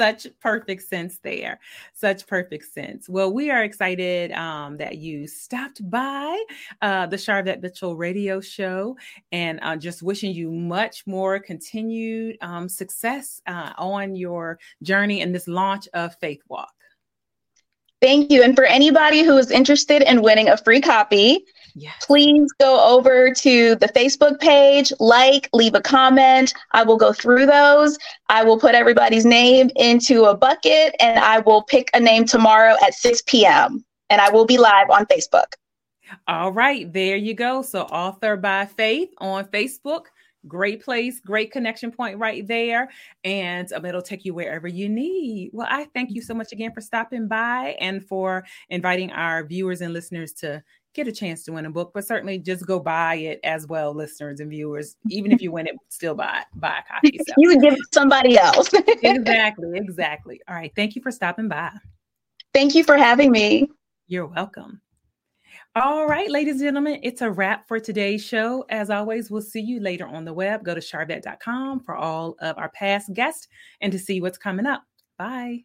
such 0.00 0.26
perfect 0.40 0.82
sense 0.82 1.18
there. 1.22 1.58
Such 1.92 2.26
perfect 2.26 2.72
sense. 2.72 3.08
Well, 3.08 3.32
we 3.32 3.50
are 3.50 3.64
excited 3.64 4.32
um, 4.32 4.76
that 4.78 4.98
you 4.98 5.26
stopped 5.26 5.88
by 5.90 6.42
uh, 6.80 7.06
the 7.06 7.16
Sharvette 7.16 7.60
Mitchell 7.60 7.96
radio 7.96 8.40
show 8.40 8.96
and 9.32 9.58
uh, 9.62 9.76
just 9.76 10.02
wishing 10.02 10.32
you 10.32 10.50
much 10.50 11.06
more 11.06 11.38
continued 11.38 12.38
um, 12.40 12.68
success 12.68 13.42
uh, 13.46 13.72
on 13.76 14.14
your 14.14 14.58
journey 14.82 15.20
in 15.20 15.32
this 15.32 15.48
launch 15.48 15.86
of 15.92 16.14
Faith 16.16 16.42
Walk. 16.48 16.72
Thank 18.00 18.30
you. 18.30 18.42
And 18.42 18.56
for 18.56 18.64
anybody 18.64 19.22
who 19.22 19.36
is 19.36 19.50
interested 19.50 20.02
in 20.02 20.22
winning 20.22 20.48
a 20.48 20.56
free 20.56 20.80
copy, 20.80 21.44
yes. 21.74 21.94
please 22.06 22.50
go 22.58 22.82
over 22.82 23.32
to 23.34 23.74
the 23.76 23.88
Facebook 23.88 24.40
page, 24.40 24.92
like, 25.00 25.48
leave 25.52 25.74
a 25.74 25.82
comment. 25.82 26.54
I 26.72 26.82
will 26.82 26.96
go 26.96 27.12
through 27.12 27.46
those. 27.46 27.98
I 28.28 28.42
will 28.42 28.58
put 28.58 28.74
everybody's 28.74 29.26
name 29.26 29.70
into 29.76 30.24
a 30.24 30.36
bucket 30.36 30.94
and 30.98 31.18
I 31.18 31.40
will 31.40 31.62
pick 31.62 31.90
a 31.92 32.00
name 32.00 32.24
tomorrow 32.24 32.74
at 32.82 32.94
6 32.94 33.22
p.m. 33.26 33.84
And 34.08 34.20
I 34.20 34.30
will 34.30 34.46
be 34.46 34.58
live 34.58 34.90
on 34.90 35.04
Facebook. 35.06 35.52
All 36.26 36.50
right, 36.52 36.92
there 36.92 37.16
you 37.16 37.34
go. 37.34 37.62
So, 37.62 37.82
Author 37.82 38.36
by 38.36 38.66
Faith 38.66 39.10
on 39.18 39.44
Facebook 39.44 40.06
great 40.48 40.82
place, 40.82 41.20
great 41.20 41.52
connection 41.52 41.90
point 41.90 42.18
right 42.18 42.46
there. 42.46 42.90
And 43.24 43.72
um, 43.72 43.84
it'll 43.84 44.02
take 44.02 44.24
you 44.24 44.34
wherever 44.34 44.68
you 44.68 44.88
need. 44.88 45.50
Well, 45.52 45.68
I 45.70 45.84
thank 45.94 46.10
you 46.10 46.22
so 46.22 46.34
much 46.34 46.52
again 46.52 46.72
for 46.72 46.80
stopping 46.80 47.28
by 47.28 47.76
and 47.80 48.04
for 48.04 48.44
inviting 48.68 49.12
our 49.12 49.44
viewers 49.44 49.80
and 49.80 49.92
listeners 49.92 50.32
to 50.34 50.62
get 50.94 51.06
a 51.06 51.12
chance 51.12 51.44
to 51.44 51.52
win 51.52 51.66
a 51.66 51.70
book, 51.70 51.92
but 51.94 52.04
certainly 52.04 52.38
just 52.38 52.66
go 52.66 52.80
buy 52.80 53.14
it 53.16 53.40
as 53.44 53.66
well, 53.66 53.94
listeners 53.94 54.40
and 54.40 54.50
viewers. 54.50 54.96
Even 55.08 55.32
if 55.32 55.40
you 55.40 55.52
win 55.52 55.66
it, 55.66 55.76
still 55.88 56.14
buy 56.14 56.42
buy 56.54 56.78
a 56.78 56.92
copy. 56.92 57.18
So. 57.18 57.34
you 57.38 57.48
would 57.48 57.60
give 57.60 57.74
it 57.74 57.80
somebody 57.92 58.38
else. 58.38 58.70
exactly, 59.02 59.70
exactly. 59.74 60.40
All 60.48 60.54
right. 60.54 60.72
Thank 60.74 60.96
you 60.96 61.02
for 61.02 61.10
stopping 61.10 61.48
by. 61.48 61.70
Thank 62.52 62.74
you 62.74 62.82
for 62.82 62.96
having 62.96 63.30
me. 63.30 63.68
You're 64.08 64.26
welcome. 64.26 64.80
All 65.76 66.08
right, 66.08 66.28
ladies 66.28 66.54
and 66.54 66.62
gentlemen, 66.62 66.98
it's 67.04 67.22
a 67.22 67.30
wrap 67.30 67.68
for 67.68 67.78
today's 67.78 68.24
show. 68.24 68.64
As 68.70 68.90
always, 68.90 69.30
we'll 69.30 69.40
see 69.40 69.60
you 69.60 69.78
later 69.78 70.04
on 70.04 70.24
the 70.24 70.32
web. 70.32 70.64
Go 70.64 70.74
to 70.74 70.80
sharvette.com 70.80 71.80
for 71.84 71.94
all 71.94 72.34
of 72.40 72.58
our 72.58 72.70
past 72.70 73.12
guests 73.14 73.46
and 73.80 73.92
to 73.92 73.98
see 73.98 74.20
what's 74.20 74.36
coming 74.36 74.66
up. 74.66 74.82
Bye. 75.16 75.64